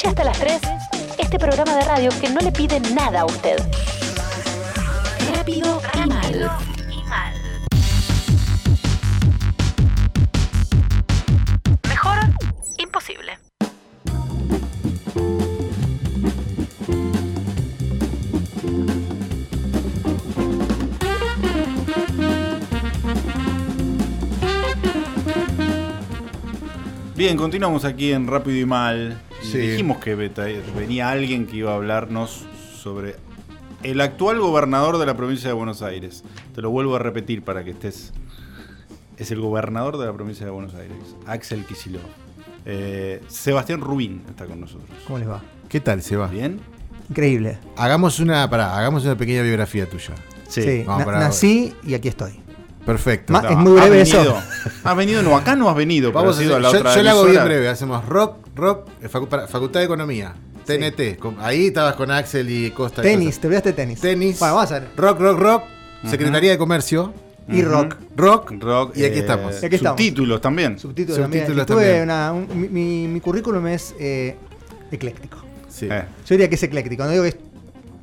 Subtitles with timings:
[0.00, 0.60] noche hasta las 3,
[1.18, 3.58] este programa de radio que no le pide nada a usted.
[5.34, 5.82] Rápido
[6.90, 7.32] y mal.
[11.86, 12.18] Mejor
[12.78, 13.38] imposible.
[27.16, 29.29] Bien, continuamos aquí en Rápido y Mal.
[29.52, 29.58] Sí.
[29.58, 32.44] Dijimos que venía alguien que iba a hablarnos
[32.76, 33.16] sobre
[33.82, 36.22] el actual gobernador de la provincia de Buenos Aires.
[36.54, 38.12] Te lo vuelvo a repetir para que estés.
[39.16, 40.96] Es el gobernador de la provincia de Buenos Aires,
[41.26, 42.02] Axel Kicillof.
[42.64, 44.88] Eh, Sebastián Rubín está con nosotros.
[45.06, 45.42] ¿Cómo les va?
[45.68, 46.26] ¿Qué tal, Seba?
[46.28, 46.60] ¿Bien?
[47.08, 47.58] Increíble.
[47.76, 50.14] Hagamos una, pará, hagamos una pequeña biografía tuya.
[50.48, 52.40] Sí, na- nací y aquí estoy.
[52.84, 53.32] Perfecto.
[53.32, 54.18] Ma- es muy breve has eso.
[54.18, 54.42] venido-
[54.84, 56.10] Has venido, no, acá no has venido.
[56.10, 57.68] pero Vamos has a ido hacer- a la yo, otra yo la hago bien breve.
[57.68, 60.34] Hacemos rock, rock, eh, Facultad de Economía,
[60.66, 61.18] TNT.
[61.40, 63.00] ahí estabas con Axel y Costa.
[63.02, 63.40] y Tenis, cosas.
[63.40, 64.00] te olvidaste de tenis.
[64.00, 64.38] Tenis.
[64.38, 64.88] Bueno, vamos a ver.
[64.96, 65.62] Rock, rock, rock.
[66.08, 67.12] Secretaría de Comercio.
[67.48, 67.96] Y rock.
[68.16, 68.52] Rock.
[68.60, 69.60] Rock, Y aquí eh, estamos.
[69.60, 69.98] Y aquí estamos.
[70.00, 70.78] Subtítulos también.
[70.78, 71.90] Subtítulos Subtítulos también.
[71.90, 72.02] Y también.
[72.04, 74.36] una- un- mi, mi- mi currículum es eh,
[74.92, 75.38] ecléctico.
[75.68, 75.88] Sí.
[75.90, 76.04] Eh.
[76.26, 77.02] Yo diría que es ecléctico.
[77.04, 77.36] No digo que es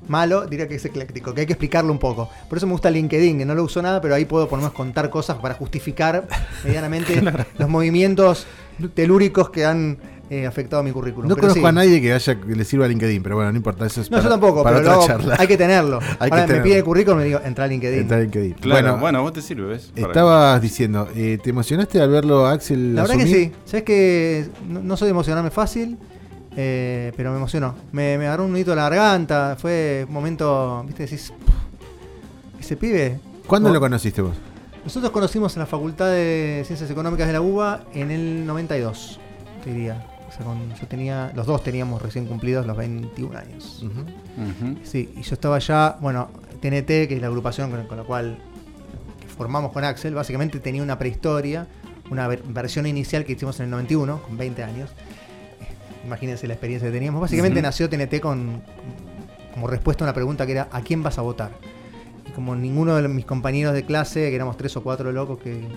[0.09, 2.30] malo, diría que es ecléctico, que hay que explicarlo un poco.
[2.50, 4.63] Por eso me gusta LinkedIn, que no lo uso nada, pero ahí puedo por lo
[4.63, 6.28] menos contar cosas para justificar
[6.66, 7.22] medianamente
[7.58, 8.45] los movimientos
[8.94, 9.97] telúricos que han
[10.30, 11.30] eh, afectado a mi currículum.
[11.30, 11.66] No Pero conozco sí.
[11.67, 13.86] a nadie que, haya, que le sirva a LinkedIn, pero bueno, no importa.
[13.86, 15.36] Eso es No, para, yo tampoco, para pero otra luego charla.
[15.39, 16.00] hay que tenerlo.
[16.19, 16.64] Hay que me tenerlo.
[16.64, 18.00] pide el currículum y me digo, entra a LinkedIn.
[18.02, 18.53] Está en LinkedIn.
[18.56, 19.92] Claro, bueno, bueno, vos te sirve, ¿ves?
[19.95, 22.95] Para- estabas diciendo, eh, ¿te emocionaste al verlo a Axel?
[22.95, 23.52] La verdad que sí.
[23.66, 25.97] Sabes que no, no soy de emocionarme fácil,
[26.56, 27.75] eh, pero me emocionó.
[27.91, 29.56] Me, me agarró un nudito a la garganta.
[29.59, 31.31] Fue un momento, viste, decís,
[32.59, 33.19] ese pibe.
[33.45, 34.36] ¿Cuándo lo conociste vos?
[34.84, 39.19] Nosotros conocimos en la Facultad de Ciencias Económicas de la UBA en el 92,
[39.64, 40.06] te diría.
[40.38, 43.83] O sea, con- yo tenía, los dos teníamos recién cumplidos los 21 años.
[44.83, 46.29] Sí, y yo estaba ya, bueno,
[46.61, 48.38] TNT, que es la agrupación con, con la cual
[49.35, 51.67] formamos con Axel, básicamente tenía una prehistoria,
[52.12, 54.89] una ver- versión inicial que hicimos en el 91, con 20 años.
[55.62, 55.66] Eh,
[56.06, 57.19] Imagínense la experiencia que teníamos.
[57.22, 58.62] Básicamente nació TNT con
[59.53, 61.50] como respuesta a una pregunta que era ¿a quién vas a votar?
[62.28, 65.67] Y como ninguno de mis compañeros de clase, que éramos tres o cuatro locos que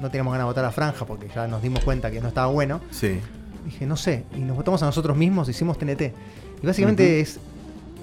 [0.00, 2.48] no teníamos ganas de votar a Franja porque ya nos dimos cuenta que no estaba
[2.48, 3.20] bueno, Sí.
[3.64, 6.02] Dije, no sé, y nos votamos a nosotros mismos, hicimos TNT.
[6.62, 7.38] Y básicamente es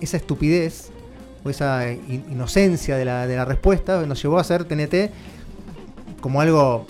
[0.01, 0.91] esa estupidez
[1.43, 5.11] o esa in- inocencia de la, de la respuesta nos llevó a hacer TNT
[6.21, 6.85] como algo,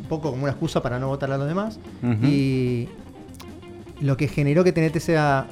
[0.00, 1.78] un poco como una excusa para no votar a los demás.
[2.22, 2.88] Y
[4.00, 5.46] lo que generó que TNT sea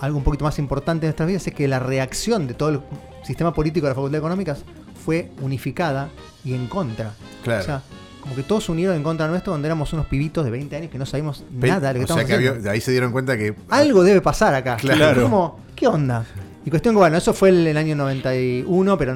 [0.00, 2.80] algo un poquito más importante en nuestras vidas es que la reacción de todo el
[3.24, 4.64] sistema político de la Facultad de Económicas
[5.04, 6.08] fue unificada
[6.44, 7.12] y en contra.
[7.42, 7.62] Claro.
[7.62, 7.82] O sea,
[8.20, 10.98] como que todos unieron en contra nuestro cuando éramos unos pibitos de 20 años que
[10.98, 13.12] no sabíamos Pe- nada de lo que o sea que había- de ahí se dieron
[13.12, 13.54] cuenta que.
[13.70, 14.76] Algo debe pasar acá.
[14.76, 15.22] Claro.
[15.22, 16.24] Como, ¿qué onda?
[16.64, 19.14] Y cuestión que, bueno, eso fue el, el año 91, pero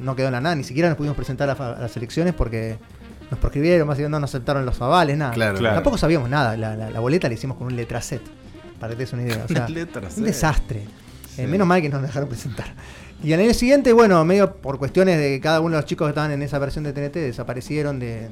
[0.00, 0.54] no quedó en la nada.
[0.54, 2.78] Ni siquiera nos pudimos presentar a, las elecciones porque
[3.30, 5.32] nos proscribieron, básicamente no nos aceptaron los avales, nada.
[5.32, 5.58] Claro.
[5.58, 5.74] Claro.
[5.76, 6.56] Tampoco sabíamos nada.
[6.56, 8.22] La, la- la boleta la hicimos con un letracet,
[8.80, 9.44] para que te des una idea.
[9.44, 10.20] O sea, Letra C.
[10.20, 10.82] un desastre.
[11.38, 12.74] Menos mal que nos dejaron presentar.
[13.22, 16.06] Y al año siguiente, bueno, medio por cuestiones de que cada uno de los chicos
[16.06, 18.28] que estaban en esa versión de TNT desaparecieron de,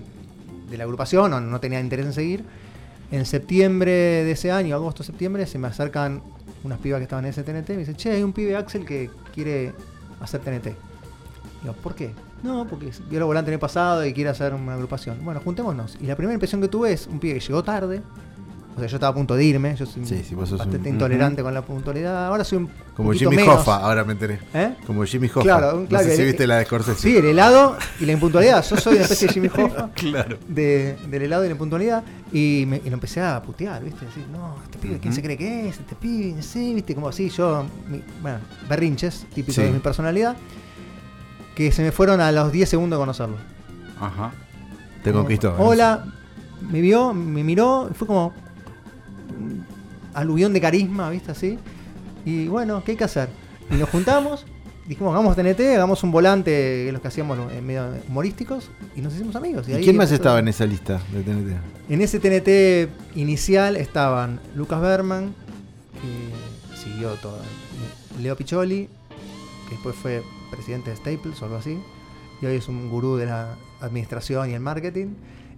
[0.70, 2.44] de la agrupación o no tenían interés en seguir.
[3.10, 6.22] En septiembre de ese año, agosto, septiembre, se me acercan
[6.64, 8.84] unas pibas que estaban en ese TNT y me dicen, che, hay un pibe Axel
[8.84, 9.72] que quiere
[10.20, 10.76] hacer TNT.
[11.62, 12.12] Digo, ¿por qué?
[12.42, 15.24] No, porque vio la volante en el pasado y quiere hacer una agrupación.
[15.24, 15.96] Bueno, juntémonos.
[16.00, 18.02] Y la primera impresión que tuve es un pibe que llegó tarde.
[18.74, 19.76] O sea, yo estaba a punto de irme.
[19.76, 22.26] Yo soy Sí, sí, vos sos bastante un- intolerante con la puntualidad.
[22.26, 23.56] Ahora soy un Como Jimmy menos.
[23.60, 24.38] Hoffa, ahora me enteré.
[24.54, 24.74] ¿Eh?
[24.86, 25.42] Como Jimmy Hoffa.
[25.42, 27.00] Claro, no claro sé si viste la de Scorsese.
[27.00, 28.64] Sí, el helado y la impuntualidad.
[28.66, 30.38] Yo soy una especie de Jimmy Hoffa Claro.
[30.48, 32.02] de- del helado y la impuntualidad.
[32.32, 34.06] Y, me, y lo empecé a putear, ¿viste?
[34.06, 35.78] Decir, no, este pibe, ¿quién se cree que es?
[35.78, 36.94] Este pibe, no sé, ¿viste?
[36.94, 38.38] Como así, yo, mi- bueno,
[38.70, 39.62] berrinches, típicos Sí.
[39.64, 40.34] de mi personalidad,
[41.54, 43.36] que se me fueron a los 10 segundos de conocerlo.
[44.00, 44.32] Ajá.
[45.04, 45.54] Te conquistó.
[45.58, 46.06] Hola,
[46.70, 48.32] me vio, me miró, y fue como
[50.14, 51.32] aluvión de carisma, ¿viste?
[51.32, 51.58] Así.
[52.24, 53.28] Y bueno, ¿qué hay que hacer?
[53.70, 54.46] Y nos juntamos,
[54.86, 59.00] dijimos, hagamos TNT, hagamos un volante, que es lo que hacíamos en medio humorísticos, y
[59.00, 59.68] nos hicimos amigos.
[59.68, 61.56] ¿Y ahí quién más estaba en esa lista de TNT?
[61.88, 65.34] En ese TNT inicial estaban Lucas Berman,
[65.94, 67.38] que siguió todo.
[68.20, 68.88] Leo Picholi,
[69.68, 71.78] que después fue presidente de Staples o algo así,
[72.40, 75.14] y hoy es un gurú de la administración y el marketing.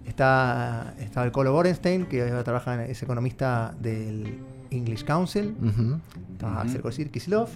[0.06, 4.38] Está, estaba el Colo Borenstein, que trabaja, en- es economista del
[4.70, 5.54] English Council.
[5.62, 5.98] Ujú.
[6.32, 6.60] Estaba Ujú.
[6.62, 7.48] Axel Kosir Kisilov,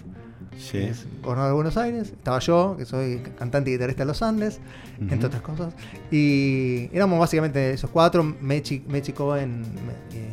[0.57, 0.77] Sí.
[0.79, 2.09] es gobernador de Buenos Aires.
[2.09, 4.59] Estaba yo, que soy cantante y guitarrista de los Andes,
[5.01, 5.13] Ujú.
[5.13, 5.73] entre otras cosas.
[6.11, 10.31] Y éramos básicamente esos cuatro, Mechi, Mechi Cohen me- eh,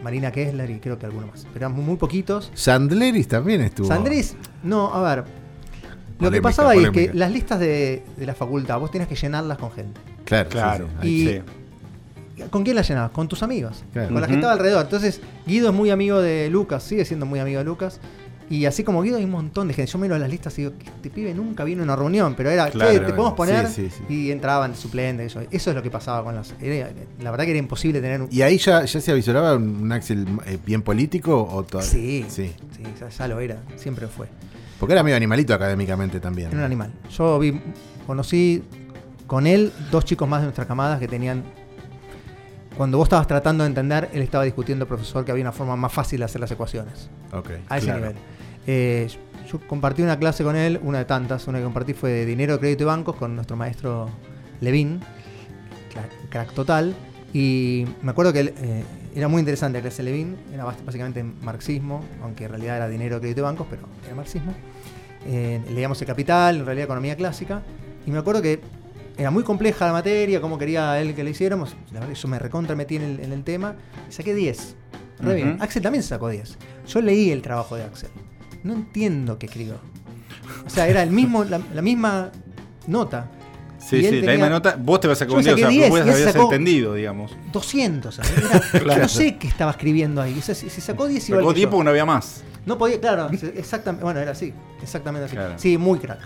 [0.00, 1.44] y Marina Kessler y creo que alguno más.
[1.52, 2.50] Pero eran muy, poquitos.
[2.54, 3.86] Sandleris también estuvo.
[3.88, 5.24] Sandris, no, a ver.
[6.20, 9.08] Lo que Polémica, pasaba ahí es que las listas de, de la facultad vos tenías
[9.08, 10.00] que llenarlas con gente.
[10.24, 10.88] Claro, Claro.
[11.02, 11.28] sí, sí.
[11.28, 12.44] Y- Sí.
[12.50, 13.10] ¿Con quién las llenabas?
[13.10, 13.82] Con tus amigos.
[13.92, 14.10] Claro.
[14.12, 14.82] Con la que estaba alrededor.
[14.84, 17.98] Entonces, Guido es muy amigo de Lucas, sigue siendo muy amigo de Lucas.
[18.48, 19.90] Y así como Guido hay un montón de gente.
[19.90, 22.70] Yo miro las listas y digo, este pibe nunca vino a una reunión, pero era,
[22.70, 24.02] Claro, che, te podemos poner sí, sí.
[24.08, 25.24] y entraban de suplente.
[25.26, 26.54] Eso, eso es lo que pasaba con las.
[26.62, 26.90] era-
[27.20, 28.28] la verdad que era imposible tener un.
[28.30, 31.90] ¿Y ahí ya, ya se avisoraba un un Axel eh, bien político o todavía?
[31.90, 32.52] Sí, sí.
[32.76, 34.28] sí, ya, ya lo era, siempre fue.
[34.78, 36.48] Porque era medio animalito académicamente también.
[36.48, 36.92] Era un animal.
[37.10, 37.60] Yo vi,
[38.06, 38.62] conocí
[39.26, 41.44] con él dos chicos más de nuestra camada que tenían.
[42.76, 45.92] Cuando vos estabas tratando de entender, él estaba discutiendo, profesor, que había una forma más
[45.92, 47.10] fácil de hacer las ecuaciones.
[47.32, 47.50] Ok.
[47.68, 48.00] A ese claro.
[48.00, 48.16] nivel.
[48.66, 49.08] Eh,
[49.50, 51.48] yo compartí una clase con él, una de tantas.
[51.48, 54.08] Una que compartí fue de dinero, crédito y bancos con nuestro maestro
[54.60, 55.00] Levin,
[55.92, 56.94] crack, crack total.
[57.32, 58.84] Y me acuerdo que él, eh,
[59.14, 63.20] era muy interesante la clase de Levin, era básicamente marxismo, aunque en realidad era dinero,
[63.20, 64.52] crédito y bancos, pero era marxismo.
[65.26, 67.62] Eh, leíamos el Capital, en realidad economía clásica.
[68.06, 68.60] Y me acuerdo que
[69.16, 71.76] era muy compleja la materia, cómo quería él que le hiciéramos.
[71.92, 73.74] La verdad yo me recontra metí en el, en el tema
[74.08, 74.76] y saqué 10.
[75.20, 75.54] Re bien.
[75.54, 75.62] Ujú.
[75.62, 76.56] Axel también sacó 10.
[76.86, 78.10] Yo leí el trabajo de Axel.
[78.62, 79.74] No entiendo qué escribió.
[80.64, 82.30] O sea, era el mismo, la, la misma
[82.86, 83.30] nota.
[83.78, 84.76] Sí, sí, la tenía- misma nota.
[84.78, 87.36] Vos te vas a Yo día, o sea, 10, vos habías entendido, digamos.
[87.52, 88.14] 200.
[88.14, 88.32] ¿sabes?
[88.74, 90.36] Era- No sé qué estaba escribiendo ahí.
[90.38, 91.58] O sea, si, si sacó 10 igual Sacó que yo.
[91.60, 92.42] tiempo porque no había más.
[92.66, 94.52] No podía, claro, exactamente, bueno, era así,
[94.82, 95.34] exactamente así.
[95.36, 95.54] Claro.
[95.56, 96.20] Sí, muy crack.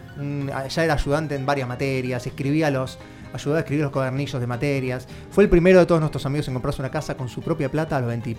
[0.71, 2.99] Ya era ayudante en varias materias, escribía los,
[3.33, 5.07] ayudaba a escribir los cuadernillos de materias.
[5.31, 7.97] Fue el primero de todos nuestros amigos en comprarse una casa con su propia plata
[7.97, 8.37] a los 20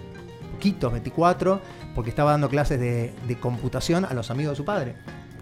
[0.53, 1.61] poquitos, 24,
[1.95, 4.95] porque estaba dando clases de, de computación a los amigos de su padre.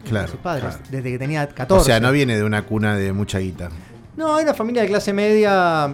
[0.07, 0.83] Claro, De sus padres, claro.
[0.89, 1.81] desde que tenía 14.
[1.81, 3.69] O sea, no viene de una cuna de mucha guita.
[4.17, 5.93] No, era familia de clase media,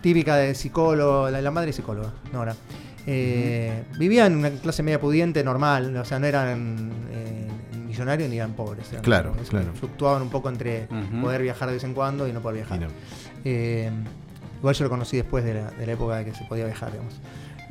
[0.00, 2.54] típica de psicólogo, la, la madre es psicóloga, Nora.
[3.06, 7.48] Eh, Vivían en una clase media pudiente normal, o sea, no eran eh,
[7.86, 8.90] millonarios ni eran pobres.
[8.92, 9.72] eran- Claro, es- claro.
[9.74, 10.88] Fluctuaban un poco entre
[11.22, 12.76] poder viajar de vez en cuando y no poder viajar.
[12.78, 12.88] Y no.
[13.44, 13.90] Eh,
[14.58, 16.90] igual yo lo conocí después de la, de la época de que se podía viajar,
[16.92, 17.14] digamos.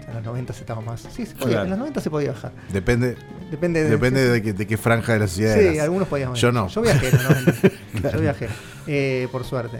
[0.08, 1.02] En los 90 se estaba más.
[1.14, 1.64] Sí, se podía, Claro.
[1.66, 2.52] en los 90 se podía viajar.
[2.72, 3.18] Depende,
[3.52, 5.80] Depende de, depende de, qué, de qué franja de la sociedad Sí, eras.
[5.84, 6.40] algunos podíamos.
[6.40, 6.68] Yo no.
[6.70, 8.12] Yo viajé, en los 90.
[8.14, 8.48] Yo viajé,
[8.88, 9.80] eh, por suerte.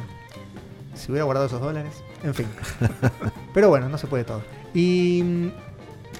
[0.96, 1.94] Si hubiera guardado esos dólares,
[2.24, 2.48] en fin.
[3.54, 4.42] Pero bueno, no se puede todo.
[4.74, 5.48] ¿Y mm,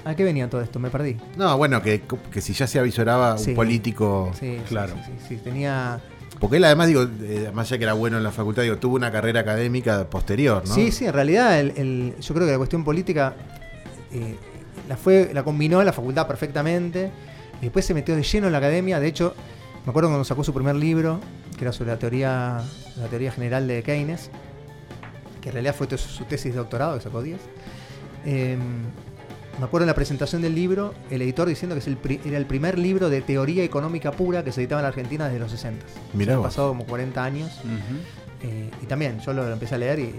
[0.08, 0.78] a qué venía todo esto?
[0.78, 1.16] Me perdí.
[1.36, 3.52] No, bueno, que, que si ya se avisoraba un Sí.
[3.54, 4.30] político.
[4.38, 4.94] Sí, sí, Claro.
[5.04, 6.00] Sí, sí, sí, tenía.
[6.40, 8.94] Porque él además, digo, eh, más allá que era bueno en la facultad, digo, tuvo
[8.96, 10.72] una carrera académica posterior, ¿no?
[10.74, 13.34] Sí, sí, en realidad el- el- yo creo que la cuestión política
[14.12, 14.36] eh,
[14.88, 17.10] la fue la combinó en la facultad perfectamente.
[17.60, 19.00] Y después se metió de lleno en la academia.
[19.00, 19.34] De hecho,
[19.84, 21.18] me acuerdo cuando sacó su primer libro,
[21.56, 22.62] que era sobre la teoría,
[22.96, 24.30] la teoría general de Keynes,
[25.40, 27.38] que en realidad fue su, tesis de doctorado, que sacó 10.
[28.26, 28.56] Eh,
[29.58, 32.36] me acuerdo en la presentación del libro, el editor diciendo que es el pri- era
[32.38, 35.50] el primer libro de teoría económica pura que se editaba en la Argentina desde los
[35.50, 35.84] 60.
[36.14, 36.46] Mirá han vos.
[36.48, 37.50] pasado como 40 años.
[38.42, 40.14] Eh, y también yo lo, lo empecé a leer y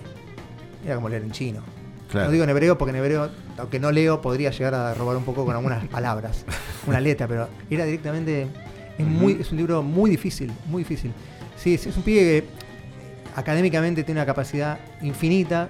[0.86, 1.62] era como leer en chino.
[2.10, 2.28] Claro.
[2.28, 5.24] No digo en hebreo porque en hebreo, aunque no leo, podría llegar a robar un
[5.26, 6.46] poco con algunas palabras,
[6.88, 8.48] una letra, pero era directamente.
[8.98, 11.12] Es, muy, es un libro muy difícil, muy difícil.
[11.56, 12.46] Sí, es, es un pibe que
[13.36, 15.70] académicamente tiene una capacidad infinita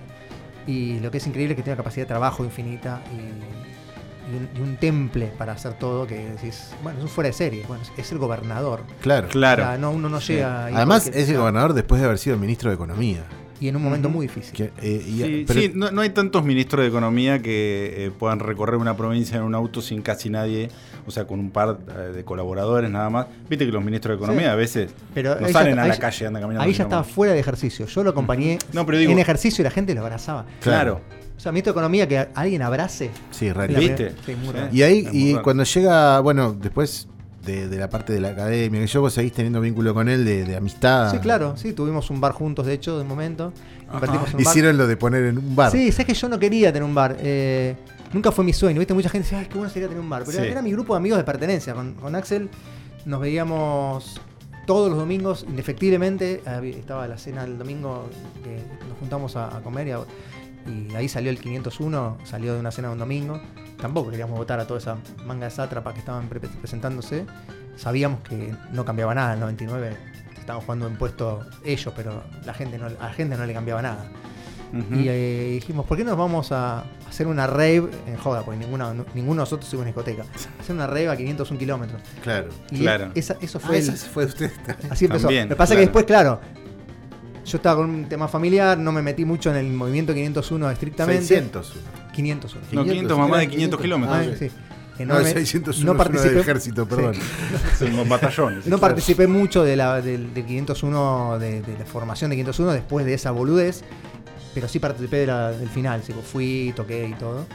[0.65, 4.37] y lo que es increíble es que tiene una capacidad de trabajo infinita y, y
[4.37, 7.65] un, y un temple para hacer todo que decís, bueno, es un fuera de serie,
[7.67, 8.83] bueno, es, es el gobernador.
[9.01, 9.27] Claro.
[9.29, 9.63] Claro.
[9.63, 10.33] O sea, no, uno no Sí.
[10.33, 10.65] llega.
[10.65, 13.25] ahí Además, es el gobernador después de haber sido ministro de Economía.
[13.61, 14.53] Y en un momento muy difícil.
[14.55, 18.11] Que, eh, y- Sí, pero- sí, no, no hay tantos ministros de economía que eh,
[18.17, 20.69] puedan recorrer una provincia en un auto sin casi nadie,
[21.05, 23.27] o sea, con un par eh, de colaboradores nada más.
[23.49, 24.51] Viste que los ministros de economía Sí.
[24.51, 26.65] a veces Pero no ahí salen ya- a ahí la ya- calle, andan caminando.
[26.67, 27.85] Ahí ya estaba fuera de ejercicio.
[27.85, 30.45] Yo lo acompañé No, pero digo- en ejercicio y la gente lo abrazaba.
[30.61, 31.01] Claro.
[31.35, 33.11] O sea, ministro de Economía que alguien abrace.
[33.31, 33.49] sí.
[33.53, 34.13] La ¿Viste?
[34.25, 34.35] Sí.
[34.73, 37.07] Y ahí, y cuando llega, bueno, después
[37.45, 40.25] de, de la parte de la academia, que yo vos seguís teniendo vínculo con él
[40.25, 41.11] de, de amistad.
[41.11, 43.53] Sí, claro, sí, tuvimos un bar juntos, de hecho, de momento.
[43.93, 44.09] Un bar.
[44.37, 45.71] Hicieron lo de poner en un bar.
[45.71, 47.15] Sí, sé que yo no quería tener un bar.
[47.19, 47.75] eh,
[48.13, 48.79] nunca fue mi sueño.
[48.79, 48.93] ¿Viste?
[48.93, 50.23] Mucha gente dice, ay, qué bueno sería tener un bar.
[50.25, 50.47] Pero Sí.
[50.47, 51.73] era mi grupo de amigos de pertenencia.
[51.73, 52.49] Con, con Axel
[53.05, 54.19] nos veíamos
[54.67, 56.41] todos los domingos, indefectiblemente.
[56.63, 58.09] Estaba la cena el domingo
[58.43, 59.99] que nos juntamos a, a comer y, a-
[60.69, 63.41] y ahí salió el 501, salió de una cena de un domingo.
[63.81, 67.25] Tampoco queríamos votar a toda esa manga de sátrapas que estaban pre- presentándose.
[67.77, 69.29] Sabíamos que no cambiaba nada.
[69.29, 69.95] En el 99
[70.37, 73.81] estaban jugando en puesto ellos, pero la gente no, a la gente no le cambiaba
[73.81, 74.05] nada.
[74.91, 78.43] Y eh, dijimos, ¿por qué no nos vamos a hacer una rave en joda?
[78.43, 80.25] Porque ninguna, ninguno de nosotros tuvimos una discoteca.
[80.59, 81.99] Hacer una rave a 501 kilómetros.
[82.21, 82.49] Claro.
[82.69, 83.09] Y Claro.
[83.15, 84.51] esa- eso Ah, fue esa el- fue usted.
[84.91, 85.23] Así empezó.
[85.23, 85.79] También, Lo que pasa es claro.
[85.79, 86.39] que después, claro,
[87.49, 91.23] yo estaba con un tema familiar, no me metí mucho en el movimiento 501 estrictamente.
[91.25, 91.73] 600.
[92.13, 92.65] 501.
[92.71, 94.37] No, 500 más de 500 Ah, kilómetros.
[94.39, 94.51] sí.
[94.97, 97.15] Que No, me- 601 no es uno del participé- ejército, perdón.
[97.79, 98.65] Son batallones.
[98.67, 103.05] No participé mucho de la, del, del 501, de, de la formación de 501 después
[103.05, 103.83] de esa boludez,
[104.53, 107.45] pero sí participé de la- del final, sí, fui, toqué y todo.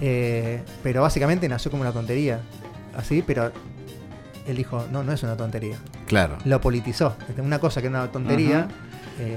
[0.00, 2.40] Eh, pero básicamente nació como una tontería,
[2.96, 3.52] así, pero
[4.46, 5.76] él dijo, no, no es una tontería.
[6.06, 6.36] Claro.
[6.44, 7.16] Lo politizó.
[7.38, 8.68] Una cosa que era una tontería,
[9.20, 9.36] eh,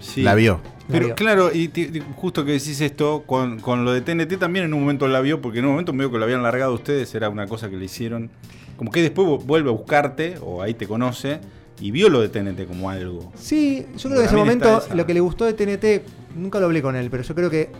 [0.00, 0.22] Sí.
[0.22, 0.60] La vio.
[0.88, 1.14] Pero vio.
[1.14, 1.70] claro, y
[2.16, 5.40] justo que decís esto, con, con lo de TNT también en un momento la vio,
[5.42, 7.84] porque en un momento medio que lo habían largado ustedes, era una cosa que le
[7.84, 8.30] hicieron.
[8.76, 11.38] Como que después vu- vuelve a buscarte, o ahí te conoce,
[11.80, 13.30] y vio lo de TNT como algo.
[13.36, 14.94] Sí, yo creo que en ese momento esa.
[14.94, 16.02] lo que le gustó de TNT,
[16.34, 17.70] nunca lo hablé con él, pero yo creo que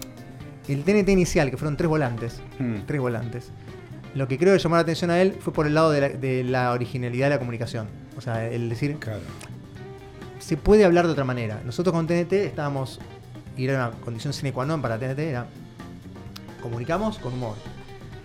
[0.69, 2.83] el TNT inicial, que fueron tres volantes, Hmm.
[2.87, 3.50] tres volantes,
[4.15, 6.09] lo que creo que llamó la atención a él fue por el lado de la,
[6.11, 7.89] de la originalidad de la comunicación.
[8.17, 9.21] O sea, el decir, Claro.
[10.41, 11.61] Se puede hablar de otra manera.
[11.65, 12.99] Nosotros con TNT estábamos,
[13.57, 15.47] y era una condición sine qua non para TNT, era
[16.61, 17.57] comunicamos con humor.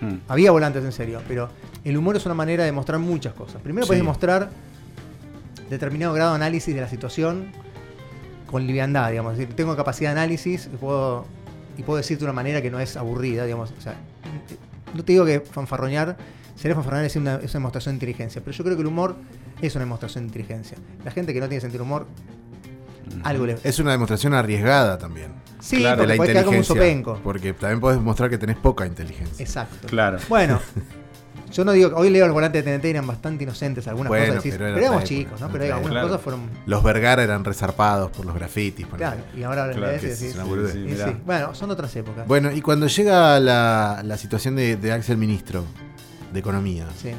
[0.02, 0.18] Hmm.
[0.28, 1.50] Había volantes en serio, pero
[1.84, 3.62] el humor es una manera de mostrar muchas cosas.
[3.62, 3.90] Primero Sí.
[3.90, 4.50] puedes mostrar
[5.70, 7.52] determinado grado de análisis de la situación
[8.48, 9.34] con liviandad, digamos.
[9.34, 11.26] Es decir, tengo capacidad de análisis y puedo,
[11.78, 13.74] y puedo decirte de una manera que no es aburrida, digamos.
[13.78, 13.96] O sea,
[14.94, 16.18] no te digo que fanfarroñar,
[16.56, 19.16] sería fanfarroñar es una, es una demostración de inteligencia, pero yo creo que el humor
[19.62, 20.78] es una demostración de inteligencia.
[21.04, 22.08] La gente que no tiene sentido humor,
[23.24, 23.58] algo le...
[23.64, 25.32] Es una demostración arriesgada también.
[25.60, 27.02] Sí, claro, de la puede quedar como un inteligencia.
[27.14, 27.20] sopenco.
[27.24, 29.44] Porque también podés mostrar que tenés poca inteligencia.
[29.44, 29.88] Exacto.
[29.88, 30.18] Claro.
[30.30, 30.60] Bueno,
[31.52, 34.28] yo no digo que hoy leo los volantes de TNT eran bastante inocentes algunas Bueno,
[34.28, 34.44] cosas.
[34.44, 35.50] decís, pero éramos chicos, ¿no?
[35.50, 36.42] Pero algunas cosas fueron.
[36.68, 38.86] Los Vergara eran resarpados por los grafitis.
[38.86, 39.10] ponele.
[39.10, 41.18] Claro, y ahora Claro, lees y que es decís, una Sí, sí.
[41.26, 42.28] Bueno, son otras épocas.
[42.28, 45.64] Bueno, y cuando llega la, la situación de, de Axel Ministro
[46.36, 47.12] de Economía, Sí.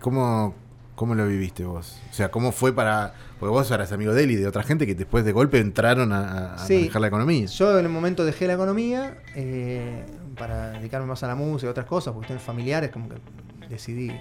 [0.00, 0.54] ¿cómo,
[0.94, 2.00] ¿cómo lo viviste vos?
[2.10, 3.14] O sea, ¿cómo fue para...?
[3.40, 6.12] Porque vos eras amigo de él y de otra gente que después de golpe entraron
[6.12, 6.74] a, a Sí.
[6.76, 7.46] manejar la economía.
[7.46, 10.06] Yo en el momento dejé la economía eh,
[10.38, 13.16] para dedicarme más a la música y otras cosas, por cuestiones familiares, como que
[13.68, 14.12] decidí,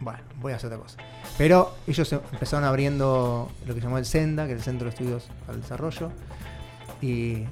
[0.00, 0.96] bueno, voy a hacer otra cosa.
[1.36, 4.90] Pero ellos empezaron abriendo lo que se llamó el SENDA, que es el Centro de
[4.94, 6.10] Estudios para el Desarrollo.
[7.02, 7.44] Y,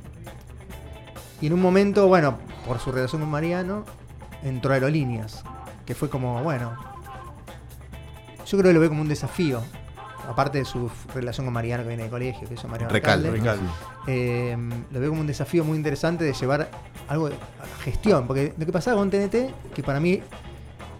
[1.40, 3.84] y en un momento, bueno, por su relación con Mariano,
[4.42, 5.42] entró a Aerolíneas,
[5.88, 6.76] que fue como, bueno,
[8.44, 9.62] yo creo que lo veo como un desafío.
[10.28, 13.30] Aparte de su relación con Mariano que viene de colegio, que eso Mariano Recalde.
[13.30, 13.62] Recalde.
[14.06, 14.54] Eh,
[14.90, 16.68] lo veo como un desafío muy interesante de llevar
[17.08, 17.36] algo de
[17.84, 18.26] gestión.
[18.26, 20.20] Porque lo que pasaba con TNT, que para mí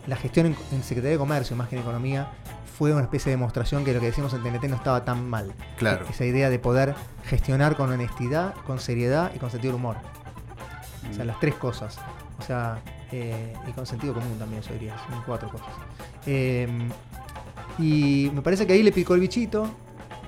[0.06, 2.30] la gestión en, en Secretaría de Comercio, más que en Economía,
[2.78, 5.52] fue una especie de demostración que lo que decíamos en TNT no estaba tan mal.
[5.76, 6.06] Claro.
[6.08, 6.94] Esa idea de poder
[7.26, 9.96] gestionar con honestidad, con seriedad y con sentido del humor.
[11.10, 11.98] O sea, las tres cosas.
[12.38, 12.78] O sea,
[13.12, 14.96] eh, y con sentido común también, yo diría.
[15.08, 15.68] Son cuatro cosas.
[16.26, 16.68] Eh,
[17.78, 19.70] y me parece que ahí le picó el bichito.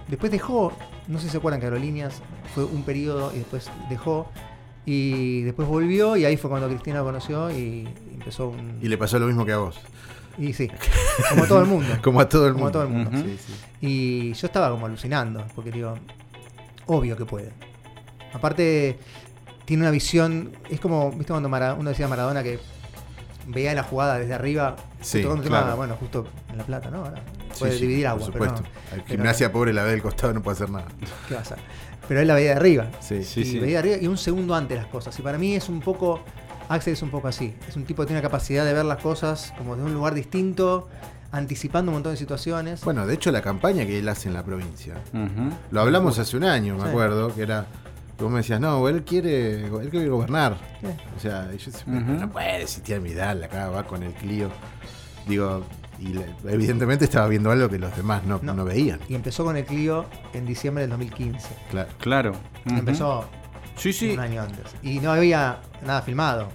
[0.08, 0.72] Después dejó,
[1.08, 2.20] no sé si se acuerdan que Aerolíneas
[2.54, 4.28] fue un periodo y después dejó.
[4.86, 8.78] Y después volvió y ahí fue cuando Cristina lo conoció y empezó un...
[8.82, 9.78] Y le pasó lo mismo que a vos.
[10.38, 10.70] Y sí,
[11.28, 11.88] como todo el mundo.
[12.02, 12.78] Como a todo el Como mundo.
[12.80, 13.10] a todo el mundo.
[13.18, 13.28] Ujú.
[13.28, 13.52] Sí, sí.
[13.82, 15.94] Y yo estaba como alucinando, porque digo,
[16.86, 17.50] obvio que puede.
[18.32, 18.98] Aparte,
[19.70, 22.58] tiene una visión, es como, viste cuando Mara- uno decía Maradona que
[23.46, 25.76] veía la jugada desde arriba, Sí, justo cuando tema, claro.
[25.76, 26.98] bueno, justo en La Plata, ¿no?
[27.04, 27.22] Ahora
[27.58, 28.62] puede sí, dividir por agua, pero supuesto.
[28.62, 30.86] no, El pero- gimnasia pobre la ve del costado no puede hacer nada.
[31.28, 31.58] ¿qué va a hacer?
[32.08, 32.86] Pero él la veía de arriba.
[33.00, 33.22] Sí.
[33.22, 33.58] Sí, y sí.
[33.60, 35.16] veía de arriba y un segundo antes las cosas.
[35.18, 36.20] Y para mí es un poco,
[36.68, 37.54] Axel es un poco así.
[37.68, 40.14] Es un tipo que tiene la capacidad de ver las cosas como de un lugar
[40.14, 40.88] distinto,
[41.30, 42.82] anticipando un montón de situaciones.
[42.82, 44.94] Bueno, de hecho la campaña que él hace en la provincia.
[45.70, 46.88] Lo hablamos hace un año, me Sí.
[46.88, 47.66] acuerdo, que era...
[48.20, 50.56] que Vos me decías, no, él quiere, él quiere gobernar.
[51.16, 52.12] O sea, y yo decía, Ujú.
[52.12, 54.50] no puede existir Vidal acá, va con el Clio.
[55.26, 55.64] Digo,
[55.98, 58.54] y le- evidentemente estaba viendo algo que los demás no, No.
[58.54, 59.00] no veían.
[59.08, 61.48] Y empezó con el Clio en diciembre del 2015.
[61.70, 61.88] Claro.
[61.98, 62.32] Claro.
[62.66, 63.24] Empezó
[63.76, 64.10] Sí, sí.
[64.12, 64.64] un año antes.
[64.82, 66.48] Y no había nada filmado.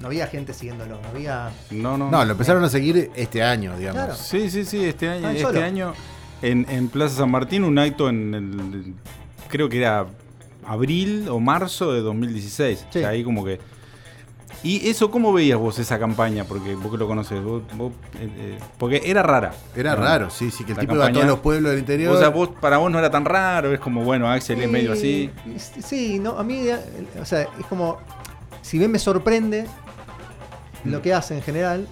[0.00, 1.00] No había gente siguiéndolo.
[1.00, 1.50] No había.
[1.70, 2.10] No, no.
[2.10, 4.02] No, lo empezaron a seguir este año, digamos.
[4.04, 4.14] Claro.
[4.14, 4.84] Sí, sí, sí.
[4.84, 5.62] Este año, Ah, este solo.
[5.64, 5.94] año
[6.42, 8.94] en, en Plaza San Martín, un acto en el.
[9.48, 10.04] Creo que era
[10.66, 12.78] abril o marzo de 2016.
[12.78, 12.86] Sí.
[12.88, 13.60] O sea, ahí como que.
[14.62, 16.44] ¿Y eso cómo veías vos esa campaña?
[16.44, 17.42] Porque vos que lo conoces.
[17.42, 19.52] vos- vos, eh, eh, porque era rara.
[19.76, 20.02] Era ¿no?
[20.02, 22.16] raro, sí, sí, que el La tipo iba a campaña- todos los pueblos del interior.
[22.16, 23.72] O sea, vos, para vos no era tan raro.
[23.72, 25.30] Es como, bueno, Axel es medio así.
[25.84, 26.76] Sí, no, a mí, eh,
[27.20, 27.98] o sea, es como,
[28.62, 29.66] si bien me sorprende
[30.84, 31.86] lo que hace en general,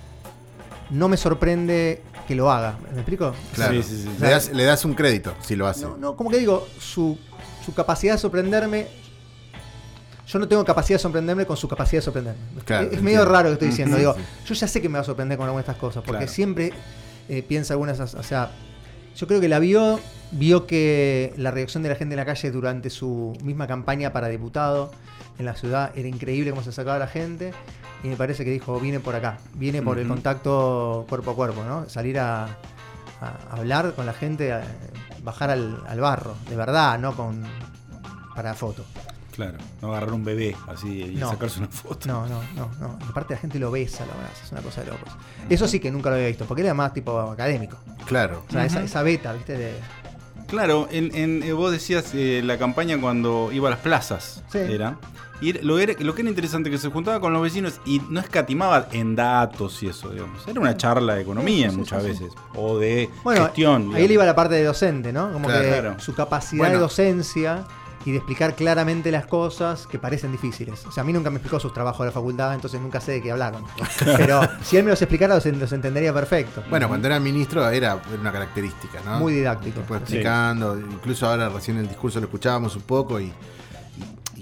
[0.91, 2.79] no me sorprende que lo haga.
[2.93, 3.35] ¿Me explico?
[3.55, 3.75] Claro.
[3.75, 4.09] Sí, sí, sí.
[4.21, 5.83] Le, das, le das un crédito si lo hace.
[5.85, 7.19] No, no, como que digo, su,
[7.65, 8.87] su capacidad de sorprenderme.
[10.27, 12.41] Yo no tengo capacidad de sorprenderme con su capacidad de sorprenderme.
[12.65, 13.97] Claro, es medio raro lo que estoy diciendo.
[13.97, 14.17] Ujú, digo,
[14.47, 16.33] yo ya sé que me va a sorprender con alguna de estas cosas, porque Claro.
[16.33, 16.73] siempre
[17.29, 18.51] eh, piensa algunas, o sea,
[19.17, 20.01] Yo creo que la vio,
[20.33, 24.27] vio que la reacción de la gente en la calle durante su misma campaña para
[24.29, 24.91] diputado
[25.39, 27.53] en la ciudad era increíble cómo se sacaba la gente.
[28.03, 31.63] Y me parece que dijo, viene por acá, viene por el contacto cuerpo a cuerpo,
[31.63, 31.89] ¿no?
[31.89, 32.45] Salir a,
[33.21, 34.63] a hablar con la gente, a
[35.25, 37.43] bajar al, al barro, de verdad, no con
[38.35, 38.85] para foto.
[39.33, 41.29] Claro, no agarrar un bebé así y No.
[41.31, 42.07] sacarse una foto.
[42.07, 42.99] No, no, no, no.
[43.09, 45.09] Aparte la gente lo besa, la abraza, es una cosa de locos.
[45.49, 47.77] Eso sí que nunca lo había visto, porque era más tipo académico.
[48.07, 48.45] Claro.
[48.49, 49.57] O sea, esa, esa beta, ¿viste?
[49.59, 49.75] De,
[50.47, 54.59] Claro, en, en- eh, vos decías eh, la campaña cuando iba a las plazas, Sí.
[54.59, 54.99] era.
[55.45, 58.21] Y lo, era- lo que era interesante que se juntaba con los vecinos y no
[58.21, 60.47] escatimaba en datos y eso, digamos.
[60.49, 63.73] Era una charla de economía Sí, sí, muchas sí, veces, o de Bueno, gestión.
[63.83, 64.09] ahí digamos.
[64.09, 65.33] le iba la parte de docente, ¿no?
[65.33, 66.01] Como Claro, que claro.
[66.01, 66.75] su capacidad Bueno.
[66.77, 67.65] de docencia
[68.07, 70.85] y de explicar claramente las cosas que parecen difíciles.
[70.87, 73.13] O sea, a mí nunca me explicó sus trabajos de la facultad, entonces nunca sé
[73.13, 73.65] de qué hablaron.
[74.17, 76.63] Pero si él me los explicara, los, los entendería perfecto.
[76.69, 79.19] Bueno, cuando era ministro era una característica, ¿no?
[79.21, 79.81] Muy didáctico.
[79.89, 79.95] Sí.
[79.95, 83.33] explicando, incluso ahora recién el discurso lo escuchábamos un poco y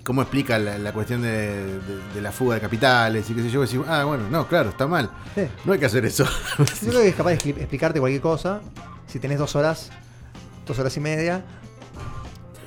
[0.04, 1.80] cómo explica la, la cuestión de, de-
[2.14, 3.60] de la fuga de capitales y qué sé yo.
[3.62, 5.10] Decimos, ah, bueno, no, claro, está mal.
[5.34, 5.42] Sí.
[5.64, 6.24] No hay que hacer eso.
[6.58, 8.60] Yo creo que es capaz de expli- explicarte cualquier cosa.
[9.06, 9.90] Si tenés dos horas,
[10.66, 11.42] dos horas y media,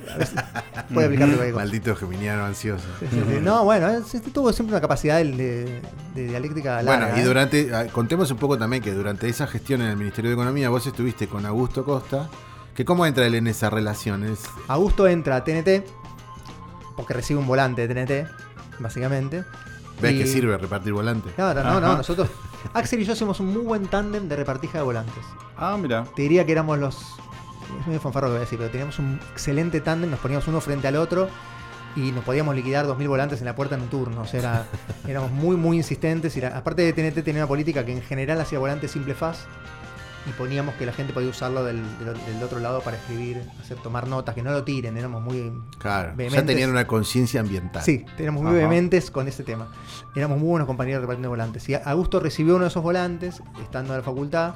[0.94, 1.64] puede explicarte cualquier cosa.
[1.64, 2.84] Maldito geminiano ansioso.
[3.00, 3.38] Sí, sí, sí.
[3.42, 5.80] No, bueno, es- es- tuvo siempre una capacidad de,
[6.14, 7.06] de- dialéctica larga.
[7.06, 7.24] Bueno, y ¿eh?
[7.26, 10.68] durante, ah, contemos un poco también que durante esa gestión en el Ministerio de Economía
[10.70, 12.28] vos estuviste con Augusto Costa,
[12.74, 15.82] que cómo entra él en esa relación, es Augusto entra a TNT,
[16.96, 18.28] porque recibe un volante de TNT,
[18.78, 19.44] básicamente.
[20.00, 21.32] ves Y- que sirve repartir volantes.
[21.34, 22.28] Claro, no, no, nosotros.
[22.74, 25.24] Axel y yo hacemos un muy buen tándem de repartija de volantes.
[25.56, 26.04] Ah, mira.
[26.16, 26.96] Te diría que éramos los.
[27.80, 30.46] Es medio fanfarro lo que voy a decir, pero teníamos un excelente tándem, nos poníamos
[30.48, 31.28] uno frente al otro
[31.96, 34.20] y nos podíamos liquidar 2.000 volantes en la puerta en un turno.
[34.22, 34.66] O sea, era-
[35.08, 36.36] éramos muy, muy insistentes.
[36.36, 39.46] Y la- aparte de TNT, tenía una política que en general hacía volantes simple faz
[40.28, 43.76] y poníamos que la gente podía usarlo del, del- del otro lado para escribir, hacer
[43.78, 44.96] tomar notas, que no lo tiren.
[44.96, 45.52] Éramos muy.
[45.78, 46.46] Claro, ya Vehementes.
[46.46, 47.82] tenían una conciencia ambiental.
[47.82, 48.58] Sí, teníamos muy Ajá.
[48.68, 49.68] vehementes con ese tema.
[50.16, 51.68] Éramos muy buenos compañeros repartiendo volantes.
[51.68, 54.54] Y Augusto recibió uno de esos volantes, estando en la facultad,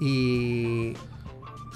[0.00, 0.94] y